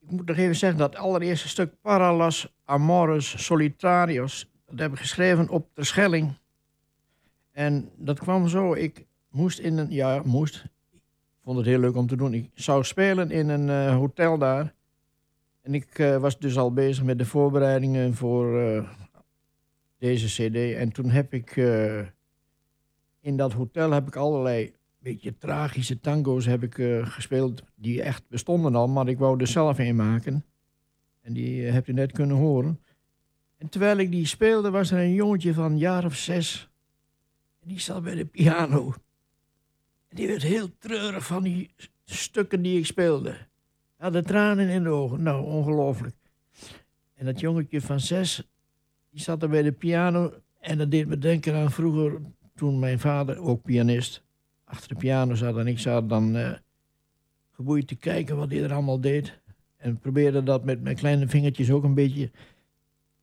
ik 0.01 0.11
moet 0.11 0.27
nog 0.27 0.37
even 0.37 0.57
zeggen 0.57 0.79
dat 0.79 0.93
het 0.93 1.03
allereerste 1.03 1.49
stuk 1.49 1.81
Paralas 1.81 2.55
Amores 2.65 3.45
Solitarios, 3.45 4.51
dat 4.67 4.79
heb 4.79 4.93
ik 4.93 4.99
geschreven 4.99 5.49
op 5.49 5.69
de 5.75 5.85
Schelling. 5.85 6.35
En 7.53 7.91
dat 7.97 8.19
kwam 8.19 8.49
zo, 8.49 8.75
ik 8.75 9.07
moest 9.29 9.59
in 9.59 9.79
een, 9.79 9.91
ja 9.91 10.23
moest, 10.25 10.65
ik 10.93 11.01
vond 11.43 11.57
het 11.57 11.67
heel 11.67 11.79
leuk 11.79 11.97
om 11.97 12.07
te 12.07 12.17
doen. 12.17 12.35
Ik 12.35 12.51
zou 12.55 12.85
spelen 12.85 13.31
in 13.31 13.49
een 13.49 13.69
eh, 13.71 13.95
hotel 13.95 14.39
daar. 14.39 14.75
En 15.63 15.75
ik 15.75 16.17
was 16.21 16.39
dus 16.39 16.59
al 16.59 16.73
bezig 16.73 17.05
met 17.05 17.19
de 17.19 17.25
voorbereidingen 17.25 18.15
voor 18.15 18.85
deze 19.99 20.27
cd. 20.27 20.75
En 20.75 20.93
toen 20.93 21.11
heb 21.11 21.33
ik 21.33 21.57
in 23.27 23.37
dat 23.37 23.53
hotel 23.53 23.91
heb 23.91 24.07
ik 24.07 24.17
allerlei 24.17 24.73
beetje 24.99 25.39
tragische 25.39 26.01
tango's 26.01 26.47
heb 26.47 26.63
ik 26.63 26.79
eh, 26.79 27.07
gespeeld. 27.07 27.63
Die 27.75 28.03
echt 28.03 28.29
bestonden 28.29 28.75
al, 28.75 28.89
maar 28.89 29.09
ik 29.09 29.19
wou 29.19 29.41
er 29.41 29.47
zelf 29.47 29.79
een 29.79 29.97
maken. 29.97 30.45
En 31.21 31.33
die 31.33 31.67
eh, 31.67 31.73
hebt 31.73 31.89
u 31.89 31.93
net 31.93 32.13
kunnen 32.13 32.37
horen. 32.37 32.81
En 33.57 33.69
terwijl 33.69 33.97
ik 33.99 34.11
die 34.11 34.27
speelde, 34.27 34.71
was 34.71 34.91
er 34.91 34.99
een 34.99 35.15
jongetje 35.15 35.55
van 35.55 35.65
een 35.65 35.79
jaar 35.79 36.05
of 36.05 36.15
zes. 36.15 36.69
En 37.63 37.69
die 37.69 37.81
zat 37.81 38.03
bij 38.03 38.15
de 38.15 38.25
piano. 38.25 38.95
En 40.09 40.17
die 40.17 40.27
werd 40.27 40.43
heel 40.43 40.79
treurig 40.79 41.27
van 41.27 41.43
die 41.43 41.71
stukken 42.05 42.63
die 42.63 42.79
ik 42.79 42.87
speelde. 42.87 43.31
Hij 43.31 43.47
had 43.97 44.13
de 44.13 44.23
tranen 44.23 44.69
in 44.69 44.83
de 44.83 44.89
ogen. 44.89 45.23
Nou, 45.23 45.45
ongelooflijk. 45.45 46.17
En 47.15 47.25
dat 47.25 47.41
jongetje 47.41 47.81
van 47.81 48.01
zes, 48.01 48.49
die 49.11 49.21
zat 49.21 49.43
er 49.43 49.49
bij 49.49 49.63
de 49.63 49.73
piano. 49.73 50.33
En 50.61 50.79
dat 50.79 50.91
deed 50.91 51.07
me 51.07 51.19
denken 51.19 51.55
aan 51.55 51.71
vroeger, 51.71 52.21
toen 52.57 52.79
mijn 52.79 52.99
vader, 52.99 53.39
ook 53.41 53.63
pianist, 53.63 54.23
achter 54.65 54.89
de 54.89 54.95
piano 54.95 55.35
zat. 55.35 55.57
En 55.57 55.67
ik 55.67 55.79
zat 55.79 56.09
dan 56.09 56.37
eh, 56.37 56.53
geboeid 57.53 57.87
te 57.87 57.97
kijken 57.97 58.37
wat 58.37 58.51
hij 58.51 58.63
er 58.63 58.73
allemaal 58.73 59.01
deed. 59.01 59.41
En 59.77 59.99
probeerde 59.99 60.43
dat 60.43 60.65
met 60.65 60.83
mijn 60.83 60.97
kleine 60.97 61.29
vingertjes 61.29 61.71
ook 61.71 61.85
een 61.85 61.95
beetje. 61.95 62.31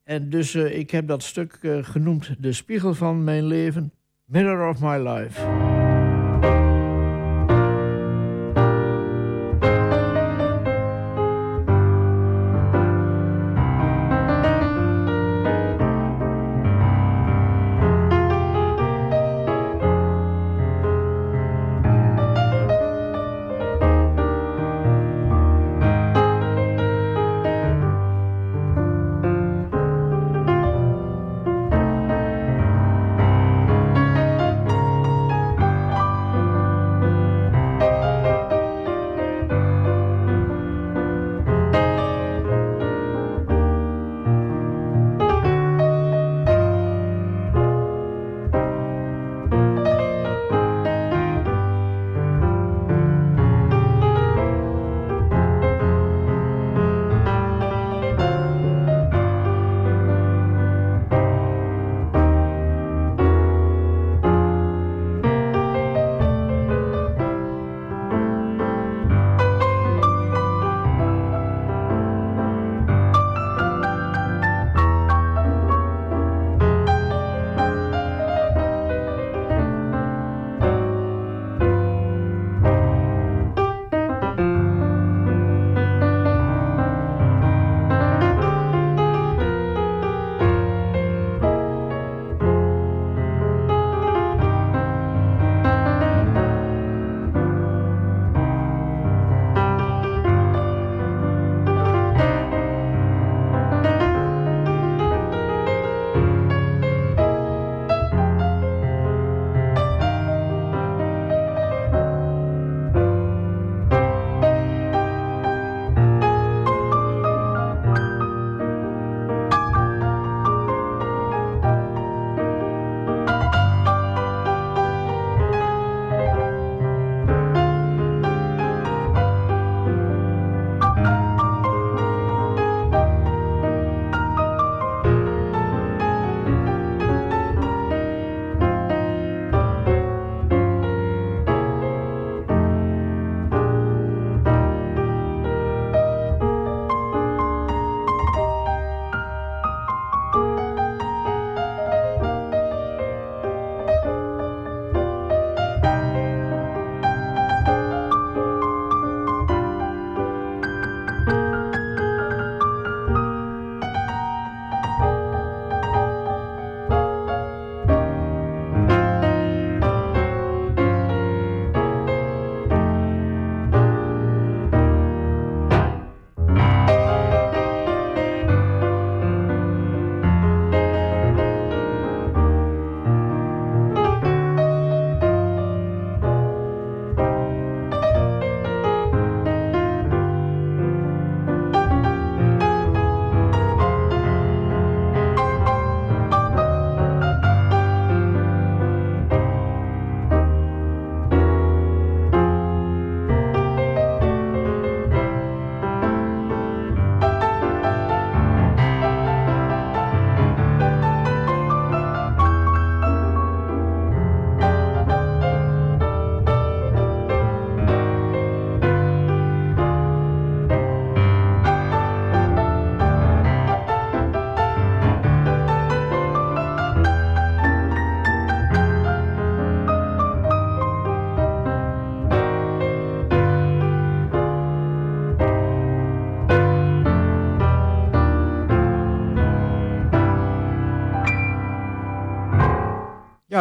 En 0.04 0.30
dus 0.30 0.54
eh, 0.54 0.78
ik 0.78 0.92
heb 0.92 1.08
dat 1.08 1.24
stuk 1.24 1.58
eh, 1.62 1.84
genoemd 1.84 2.36
De 2.40 2.54
Spiegel 2.54 2.94
van 2.94 3.24
Mijn 3.24 3.46
Leven, 3.46 3.92
Mirror 4.26 4.70
of 4.70 4.82
My 4.82 5.10
Life. 5.10 5.83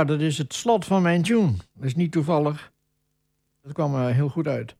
Dat 0.04 0.20
is 0.20 0.38
het 0.38 0.54
slot 0.54 0.84
van 0.84 1.02
mijn 1.02 1.22
tune. 1.22 1.52
Dat 1.74 1.84
is 1.84 1.94
niet 1.94 2.12
toevallig. 2.12 2.72
Dat 3.62 3.72
kwam 3.72 3.94
uh, 3.94 4.06
heel 4.06 4.28
goed 4.28 4.46
uit. 4.46 4.76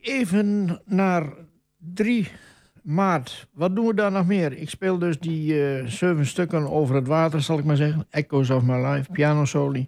Even 0.00 0.80
naar 0.84 1.32
3 1.76 2.30
maart. 2.82 3.48
Wat 3.52 3.76
doen 3.76 3.86
we 3.86 3.94
daar 3.94 4.12
nog 4.12 4.26
meer? 4.26 4.52
Ik 4.52 4.70
speel 4.70 4.98
dus 4.98 5.18
die 5.18 5.54
uh, 5.54 5.86
zeven 5.86 6.26
stukken 6.26 6.70
over 6.70 6.94
het 6.94 7.06
water, 7.06 7.42
zal 7.42 7.58
ik 7.58 7.64
maar 7.64 7.76
zeggen. 7.76 8.06
Echoes 8.10 8.50
of 8.50 8.62
My 8.62 8.86
Life, 8.86 9.12
piano 9.12 9.44
soli. 9.44 9.86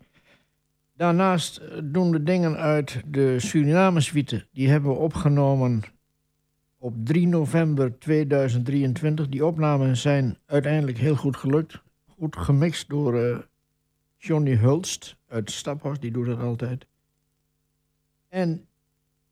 Daarnaast 0.97 1.57
eh, 1.57 1.79
doen 1.85 2.11
we 2.11 2.23
dingen 2.23 2.57
uit 2.57 3.03
de 3.07 3.41
Suriname 3.41 4.01
suite. 4.01 4.47
Die 4.53 4.69
hebben 4.69 4.91
we 4.91 4.97
opgenomen 4.97 5.83
op 6.79 6.95
3 7.05 7.27
november 7.27 7.99
2023. 7.99 9.29
Die 9.29 9.47
opnames 9.47 10.01
zijn 10.01 10.39
uiteindelijk 10.47 10.99
heel 10.99 11.17
goed 11.17 11.37
gelukt. 11.37 11.83
Goed 12.19 12.37
gemixt 12.37 12.89
door 12.89 13.47
Johnny 14.17 14.57
Hulst 14.57 15.17
uit 15.29 15.51
Staphorst. 15.51 16.01
Die 16.01 16.11
doet 16.11 16.27
dat 16.27 16.41
altijd. 16.41 16.87
En 18.29 18.67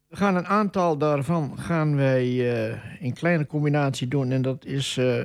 we 0.08 0.16
gaan 0.16 0.36
een 0.36 0.46
aantal 0.46 0.98
daarvan 0.98 1.58
gaan 1.58 1.96
wij 1.96 2.26
uh, 2.26 3.02
in 3.02 3.12
kleine 3.12 3.46
combinatie 3.46 4.08
doen. 4.08 4.30
En 4.30 4.42
dat 4.42 4.64
is 4.64 4.96
uh, 4.96 5.22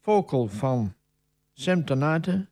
vocal 0.00 0.46
van 0.46 0.94
Sam 1.52 1.84
Tanate. 1.84 2.46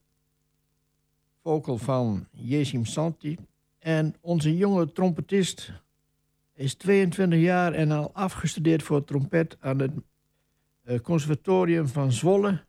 Vocal 1.43 1.79
van 1.79 2.27
Jesim 2.31 2.85
Santi. 2.85 3.37
En 3.79 4.15
onze 4.21 4.57
jonge 4.57 4.93
trompetist 4.93 5.73
is 6.55 6.75
22 6.75 7.41
jaar 7.41 7.73
en 7.73 7.91
al 7.91 8.15
afgestudeerd 8.15 8.83
voor 8.83 9.05
trompet 9.05 9.57
aan 9.61 9.79
het 9.79 9.93
uh, 10.85 10.99
conservatorium 10.99 11.89
van 11.89 12.13
Zwolle. 12.13 12.65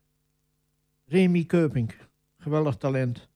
Remy 1.05 1.43
Keuping. 1.43 1.95
Geweldig 2.38 2.78
talent. 2.78 3.29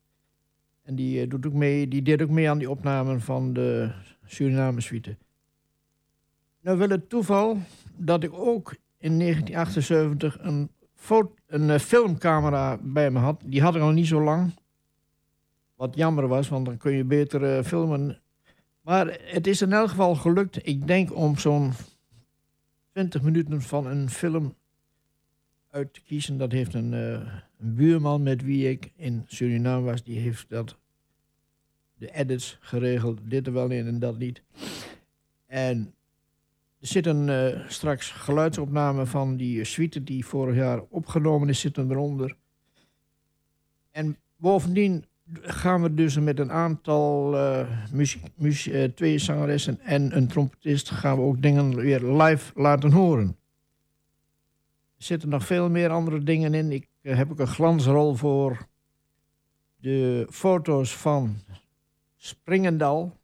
En 0.84 0.96
die, 0.96 1.28
doet 1.28 1.46
ook 1.46 1.54
mee, 1.54 1.88
die 1.88 2.02
deed 2.02 2.22
ook 2.22 2.30
mee 2.30 2.50
aan 2.50 2.58
die 2.58 2.70
opnamen 2.70 3.22
van 3.22 3.54
de 3.54 3.92
Suriname 4.26 4.82
suite. 4.82 5.18
Nou 6.62 6.78
wil 6.78 6.90
het 6.90 7.10
toeval 7.10 7.58
dat 7.96 8.24
ik 8.24 8.34
ook 8.34 8.76
in 8.98 9.20
1978 9.20 10.38
een, 10.40 10.70
een 11.48 11.70
uh, 11.70 11.78
filmcamera 11.78 12.80
bij 12.82 13.12
me 13.12 13.20
had. 13.20 13.42
Die 13.46 13.62
had 13.62 13.76
ik 13.76 13.82
al 13.82 13.92
niet 13.92 14.08
zo 14.08 14.24
lang. 14.24 14.54
Wat 15.76 15.96
jammer 15.96 16.28
was, 16.28 16.50
want 16.50 16.66
dan 16.66 16.78
kun 16.78 16.92
je 16.92 17.04
beter 17.04 17.58
uh, 17.58 17.64
filmen. 17.64 18.22
Maar 18.82 19.20
het 19.22 19.48
is 19.48 19.62
in 19.62 19.74
elk 19.74 19.90
geval 19.90 20.16
gelukt. 20.16 20.68
Ik 20.68 20.88
denk 20.88 21.16
om 21.16 21.38
zo'n 21.38 21.74
20 22.92 23.22
minuten 23.22 23.62
van 23.62 23.86
een 23.86 24.10
film 24.10 24.56
uit 25.74 26.02
kiezen. 26.06 26.38
Dat 26.38 26.52
heeft 26.52 26.74
een, 26.74 26.94
uh, 26.94 27.12
een 27.60 27.76
buurman 27.76 28.24
met 28.24 28.44
wie 28.44 28.70
ik 28.70 28.92
in 28.96 29.24
Suriname 29.28 29.86
was. 29.86 30.04
Die 30.04 30.20
heeft 30.20 30.50
dat, 30.50 30.78
de 31.98 32.12
edits 32.12 32.58
geregeld. 32.60 33.20
Dit 33.24 33.48
er 33.48 33.54
wel 33.54 33.70
in 33.70 33.88
en 33.88 34.00
dat 34.00 34.18
niet. 34.18 34.42
En 35.46 35.94
er 36.80 36.88
zit 36.88 37.06
een 37.06 37.28
uh, 37.28 37.70
straks 37.70 38.12
geluidsopname 38.12 39.06
van 39.06 39.36
die 39.36 39.64
suite 39.64 40.04
die 40.04 40.26
vorig 40.26 40.56
jaar 40.56 40.82
opgenomen 40.90 41.50
is, 41.50 41.60
zitten 41.60 41.92
eronder. 41.92 42.36
En 43.92 44.18
bovendien 44.36 45.06
gaan 45.42 45.82
we 45.82 45.94
dus 45.94 46.20
met 46.20 46.40
een 46.40 46.52
aantal 46.52 47.34
uh, 47.34 47.68
muziek, 48.38 48.96
twee 48.96 49.18
zangeressen 49.18 49.80
en 49.80 50.16
een 50.18 50.28
trompetist 50.28 50.90
gaan 50.90 51.16
we 51.16 51.22
ook 51.22 51.42
dingen 51.42 51.76
weer 51.76 52.04
live 52.04 52.52
laten 52.56 52.92
horen. 52.92 53.38
Zitten 55.04 55.30
nog 55.30 55.46
veel 55.46 55.70
meer 55.70 55.90
andere 55.90 56.24
dingen 56.24 56.54
in. 56.54 56.72
Ik 56.72 56.88
heb 57.02 57.32
ook 57.32 57.40
een 57.40 57.48
glansrol 57.48 58.16
voor 58.16 58.68
de 59.76 60.28
foto's 60.30 60.96
van 60.98 61.38
Springendal. 62.18 63.18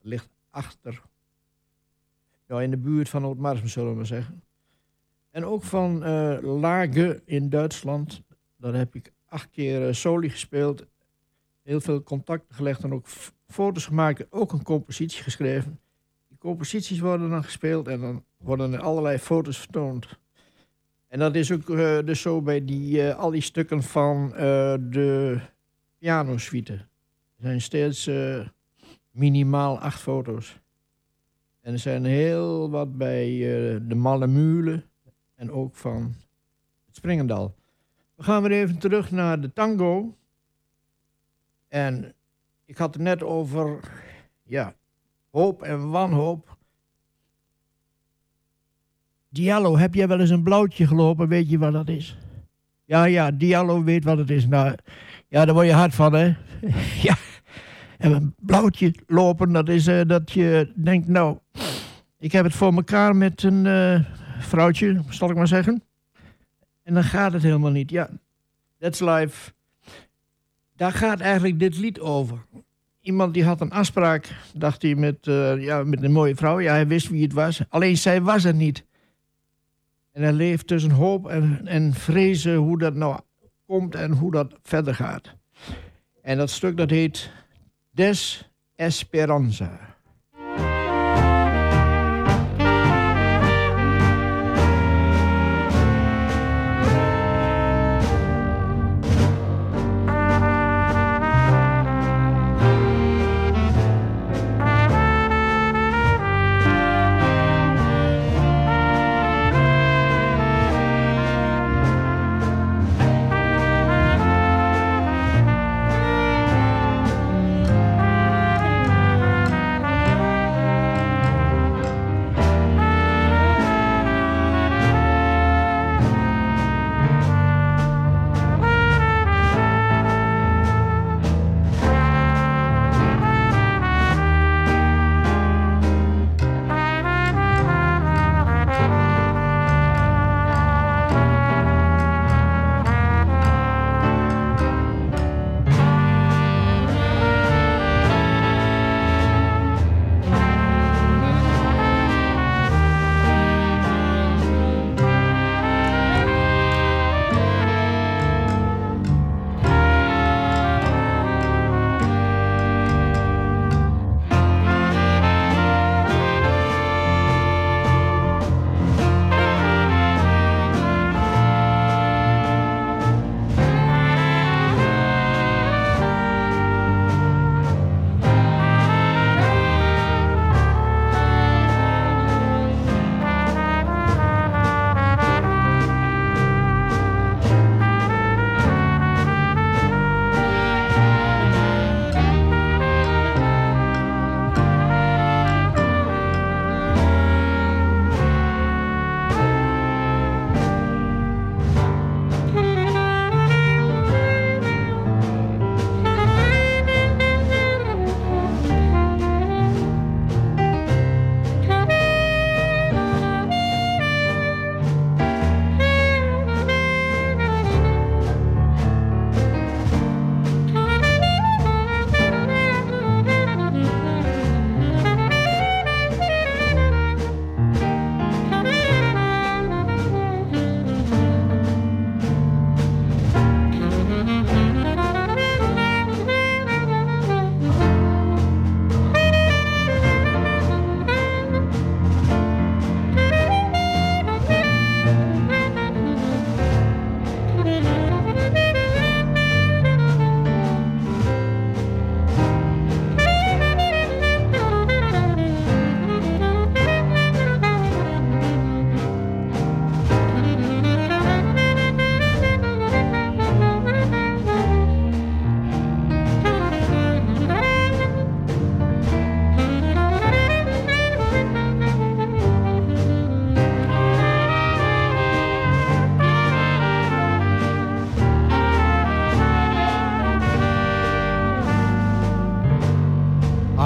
Ligt 0.00 0.28
achter 0.50 1.02
ja, 2.46 2.60
in 2.60 2.70
de 2.70 2.76
buurt 2.76 3.08
van 3.08 3.24
Oud-Marsum, 3.24 3.68
zullen 3.68 3.90
we 3.90 3.96
maar 3.96 4.06
zeggen. 4.06 4.42
En 5.30 5.44
ook 5.44 5.62
van 5.62 6.08
uh, 6.08 6.38
Lage 6.42 7.22
in 7.24 7.48
Duitsland. 7.48 8.22
Daar 8.56 8.74
heb 8.74 8.94
ik 8.94 9.12
acht 9.28 9.50
keer 9.50 9.86
uh, 9.86 9.92
soli 9.92 10.30
gespeeld. 10.30 10.86
Heel 11.62 11.80
veel 11.80 12.02
contacten 12.02 12.54
gelegd 12.54 12.84
en 12.84 12.92
ook 12.92 13.06
foto's 13.46 13.86
gemaakt. 13.86 14.32
Ook 14.32 14.52
een 14.52 14.62
compositie 14.62 15.22
geschreven. 15.22 15.80
Die 16.28 16.38
composities 16.38 17.00
worden 17.00 17.30
dan 17.30 17.44
gespeeld 17.44 17.88
en 17.88 18.00
dan 18.00 18.24
worden 18.36 18.72
er 18.72 18.80
allerlei 18.80 19.18
foto's 19.18 19.58
vertoond. 19.58 20.18
En 21.08 21.18
dat 21.18 21.34
is 21.34 21.52
ook 21.52 21.68
uh, 21.68 21.98
dus 22.04 22.20
zo 22.20 22.42
bij 22.42 22.64
die, 22.64 23.12
al 23.12 23.30
die 23.30 23.40
stukken 23.40 23.82
van 23.82 24.28
de 24.90 25.40
pianosuite. 25.98 26.72
Er 26.72 27.42
zijn 27.42 27.60
steeds 27.60 28.10
minimaal 29.10 29.78
acht 29.80 30.00
foto's. 30.00 30.60
En 31.60 31.72
er 31.72 31.78
zijn 31.78 32.04
heel 32.04 32.70
wat 32.70 32.96
bij 32.96 33.28
de 33.82 33.94
Mallemulen 33.94 34.84
en 35.34 35.50
ook 35.50 35.74
van 35.74 36.14
het 36.86 36.96
Springendal. 36.96 37.54
We 38.14 38.22
gaan 38.22 38.42
weer 38.42 38.50
even 38.50 38.78
terug 38.78 39.10
naar 39.10 39.40
de 39.40 39.52
tango. 39.52 40.16
En 41.68 42.14
ik 42.64 42.76
had 42.76 42.94
het 42.94 43.02
net 43.02 43.22
over 43.22 43.80
ja, 44.42 44.74
hoop 45.30 45.62
en 45.62 45.90
wanhoop. 45.90 46.55
Diallo, 49.36 49.78
heb 49.78 49.94
jij 49.94 50.08
wel 50.08 50.20
eens 50.20 50.30
een 50.30 50.42
blauwtje 50.42 50.86
gelopen? 50.86 51.28
Weet 51.28 51.50
je 51.50 51.58
wat 51.58 51.72
dat 51.72 51.88
is? 51.88 52.16
Ja, 52.84 53.04
ja, 53.04 53.30
Diallo 53.30 53.84
weet 53.84 54.04
wat 54.04 54.18
het 54.18 54.30
is. 54.30 54.46
Nou, 54.46 54.74
ja, 55.28 55.44
daar 55.44 55.54
word 55.54 55.66
je 55.66 55.72
hard 55.72 55.94
van, 55.94 56.12
hè? 56.12 56.34
ja. 57.08 57.16
En 57.98 58.12
een 58.12 58.34
blauwtje 58.38 58.94
lopen, 59.06 59.52
dat 59.52 59.68
is 59.68 59.88
uh, 59.88 60.00
dat 60.06 60.32
je 60.32 60.72
denkt, 60.74 61.08
nou, 61.08 61.38
ik 62.18 62.32
heb 62.32 62.44
het 62.44 62.54
voor 62.54 62.74
mekaar 62.74 63.16
met 63.16 63.42
een 63.42 63.64
uh, 63.64 64.00
vrouwtje, 64.38 65.02
zal 65.08 65.30
ik 65.30 65.36
maar 65.36 65.48
zeggen. 65.48 65.82
En 66.82 66.94
dan 66.94 67.04
gaat 67.04 67.32
het 67.32 67.42
helemaal 67.42 67.70
niet. 67.70 67.90
Ja, 67.90 68.08
that's 68.78 69.00
life. 69.00 69.52
Daar 70.76 70.92
gaat 70.92 71.20
eigenlijk 71.20 71.58
dit 71.58 71.78
lied 71.78 72.00
over. 72.00 72.38
Iemand 73.00 73.34
die 73.34 73.44
had 73.44 73.60
een 73.60 73.70
afspraak, 73.70 74.28
dacht 74.54 74.82
hij, 74.82 74.94
met, 74.94 75.26
uh, 75.26 75.62
ja, 75.62 75.84
met 75.84 76.02
een 76.02 76.12
mooie 76.12 76.36
vrouw. 76.36 76.60
Ja, 76.60 76.72
hij 76.72 76.86
wist 76.86 77.08
wie 77.08 77.22
het 77.22 77.32
was. 77.32 77.60
Alleen 77.68 77.96
zij 77.96 78.22
was 78.22 78.44
er 78.44 78.54
niet. 78.54 78.84
En 80.16 80.22
hij 80.22 80.32
leeft 80.32 80.66
tussen 80.66 80.90
hoop 80.90 81.26
en, 81.26 81.66
en 81.66 81.94
vrezen 81.94 82.54
hoe 82.54 82.78
dat 82.78 82.94
nou 82.94 83.20
komt 83.66 83.94
en 83.94 84.12
hoe 84.12 84.30
dat 84.30 84.58
verder 84.62 84.94
gaat. 84.94 85.34
En 86.22 86.36
dat 86.36 86.50
stuk 86.50 86.76
dat 86.76 86.90
heet 86.90 87.30
Des 87.90 88.50
Esperanza. 88.74 89.95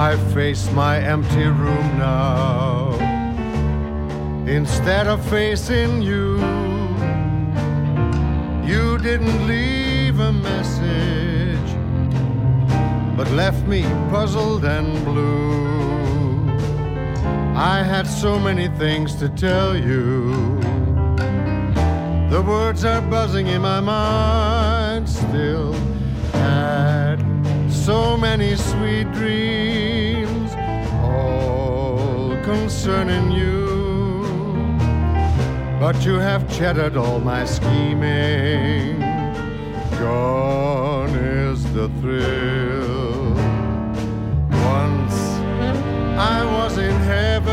I 0.09 0.17
face 0.33 0.67
my 0.71 0.97
empty 0.97 1.45
room 1.45 1.99
now. 1.99 2.95
Instead 4.47 5.05
of 5.05 5.23
facing 5.29 6.01
you, 6.01 6.37
you 8.65 8.97
didn't 8.97 9.45
leave 9.45 10.19
a 10.19 10.33
message, 10.33 11.71
but 13.15 13.29
left 13.33 13.63
me 13.67 13.83
puzzled 14.09 14.65
and 14.65 14.87
blue. 15.05 16.49
I 17.55 17.83
had 17.83 18.07
so 18.07 18.39
many 18.39 18.69
things 18.69 19.13
to 19.17 19.29
tell 19.29 19.77
you. 19.77 20.33
The 22.31 22.41
words 22.41 22.83
are 22.85 23.01
buzzing 23.03 23.45
in 23.45 23.61
my 23.61 23.81
mind 23.81 25.07
still. 25.07 25.70
So 27.85 28.15
many 28.15 28.55
sweet 28.57 29.11
dreams, 29.11 30.53
all 31.01 32.37
concerning 32.43 33.31
you. 33.31 34.21
But 35.79 36.05
you 36.05 36.19
have 36.19 36.41
shattered 36.53 36.95
all 36.95 37.19
my 37.19 37.43
scheming. 37.43 38.99
Gone 39.97 41.09
is 41.09 41.63
the 41.73 41.89
thrill. 41.99 43.33
Once 44.75 45.17
I 46.19 46.45
was 46.59 46.77
in 46.77 46.95
heaven, 46.97 47.50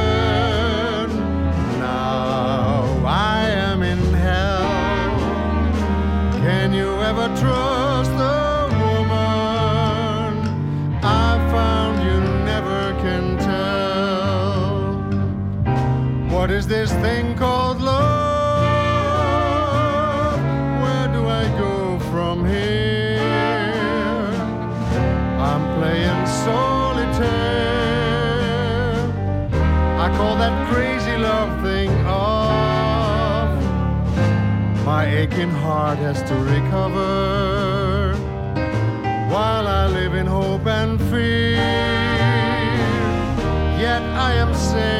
aching 35.29 35.51
heart 35.51 35.99
has 35.99 36.22
to 36.22 36.35
recover 36.35 38.14
while 39.31 39.66
I 39.66 39.87
live 39.87 40.14
in 40.14 40.26
hope 40.26 40.66
and 40.66 41.01
fear. 41.11 41.57
Yet 43.79 44.03
I 44.03 44.33
am 44.35 44.55
saying, 44.55 44.97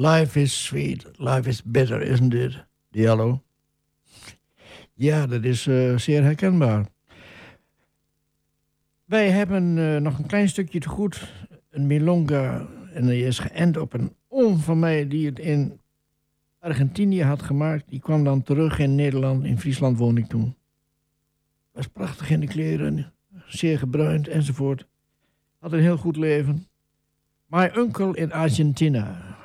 Life 0.00 0.40
is 0.40 0.64
sweet, 0.64 1.04
life 1.18 1.48
is 1.48 1.62
bitter, 1.62 2.00
isn't 2.00 2.34
it? 2.34 2.64
Diallo. 2.90 3.42
Ja, 4.94 5.26
dat 5.26 5.44
is 5.44 5.66
eh, 5.66 5.96
zeer 5.96 6.22
herkenbaar. 6.22 6.86
Wij 9.04 9.30
hebben 9.30 9.78
eh, 9.78 10.00
nog 10.00 10.18
een 10.18 10.26
klein 10.26 10.48
stukje 10.48 10.80
te 10.80 10.88
goed. 10.88 11.32
Een 11.70 11.86
milonga. 11.86 12.66
En 12.92 13.06
die 13.06 13.26
is 13.26 13.38
geënt 13.38 13.76
op 13.76 13.92
een 13.92 14.14
oom 14.28 14.58
van 14.58 14.78
mij 14.78 15.08
die 15.08 15.26
het 15.26 15.38
in 15.38 15.80
Argentinië 16.58 17.22
had 17.22 17.42
gemaakt. 17.42 17.84
Die 17.88 18.00
kwam 18.00 18.24
dan 18.24 18.42
terug 18.42 18.78
in 18.78 18.94
Nederland. 18.94 19.44
In 19.44 19.58
Friesland 19.58 19.98
woon 19.98 20.16
ik 20.16 20.26
toen. 20.26 20.56
Was 21.72 21.86
prachtig 21.86 22.30
in 22.30 22.40
de 22.40 22.46
kleren. 22.46 23.12
Zeer 23.46 23.78
gebruind 23.78 24.28
enzovoort. 24.28 24.86
Had 25.58 25.72
een 25.72 25.80
heel 25.80 25.96
goed 25.96 26.16
leven. 26.16 26.66
My 27.46 27.70
uncle 27.74 28.16
in 28.16 28.32
Argentina. 28.32 29.38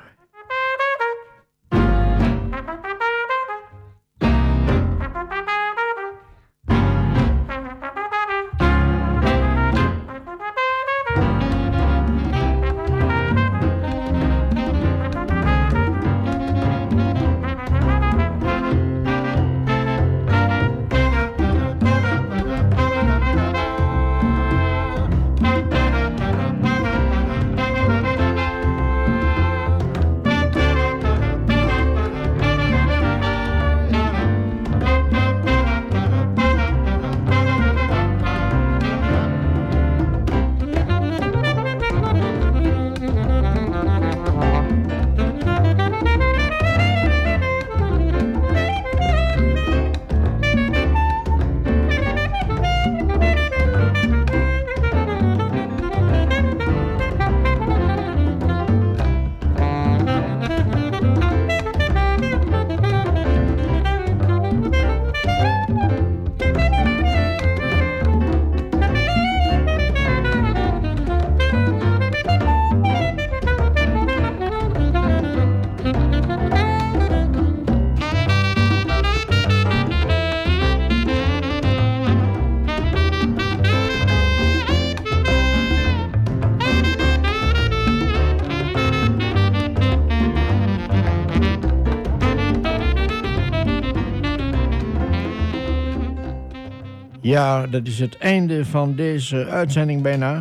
Ja, 97.36 97.66
dat 97.66 97.86
is 97.86 97.98
het 97.98 98.16
einde 98.16 98.64
van 98.64 98.94
deze 98.94 99.44
uitzending 99.44 100.02
bijna. 100.02 100.38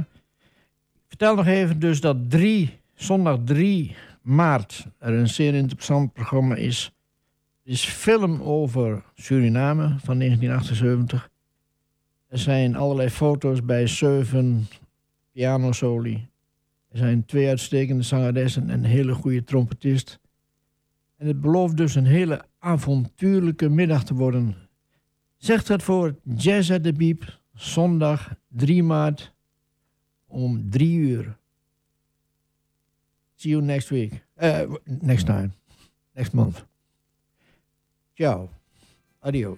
Ik 0.93 1.05
vertel 1.07 1.35
nog 1.35 1.45
even 1.45 1.79
dus 1.79 2.01
dat 2.01 2.17
3, 2.29 2.79
zondag 2.93 3.39
3 3.43 3.95
maart 4.21 4.87
er 4.99 5.13
een 5.13 5.27
zeer 5.27 5.53
interessant 5.53 6.13
programma 6.13 6.55
is. 6.55 6.91
Het 7.63 7.73
is 7.73 7.85
film 7.85 8.41
over 8.41 9.03
Suriname 9.15 9.83
van 9.83 10.19
1978. 10.19 11.29
Er 12.27 12.37
zijn 12.37 12.75
allerlei 12.75 13.09
foto's 13.09 13.65
bij 13.65 13.87
zeven 13.87 14.67
pianosoli. 15.31 16.27
Er 16.91 16.97
zijn 16.97 17.25
twee 17.25 17.47
uitstekende 17.47 18.03
zangeressen 18.03 18.69
en 18.69 18.77
een 18.77 18.89
hele 18.89 19.13
goede 19.13 19.43
trompetist. 19.43 20.19
En 21.17 21.27
het 21.27 21.41
belooft 21.41 21.77
dus 21.77 21.95
een 21.95 22.05
hele 22.05 22.41
avontuurlijke 22.59 23.69
middag 23.69 24.03
te 24.03 24.13
worden. 24.13 24.64
Zegt 25.45 25.67
dat 25.67 25.83
voor 25.83 26.15
Jazz 26.23 26.71
at 26.71 26.83
the 26.83 26.93
Beep, 26.93 27.39
zondag 27.53 28.35
3 28.47 28.83
maart 28.83 29.33
om 30.27 30.69
3 30.69 30.97
uur. 30.97 31.37
See 33.35 33.51
you 33.51 33.63
next 33.63 33.89
week. 33.89 34.25
Uh, 34.41 34.73
next 34.83 35.25
time. 35.25 35.51
Next 36.13 36.33
month. 36.33 36.65
Ciao. 38.13 38.49
Adios. 39.19 39.57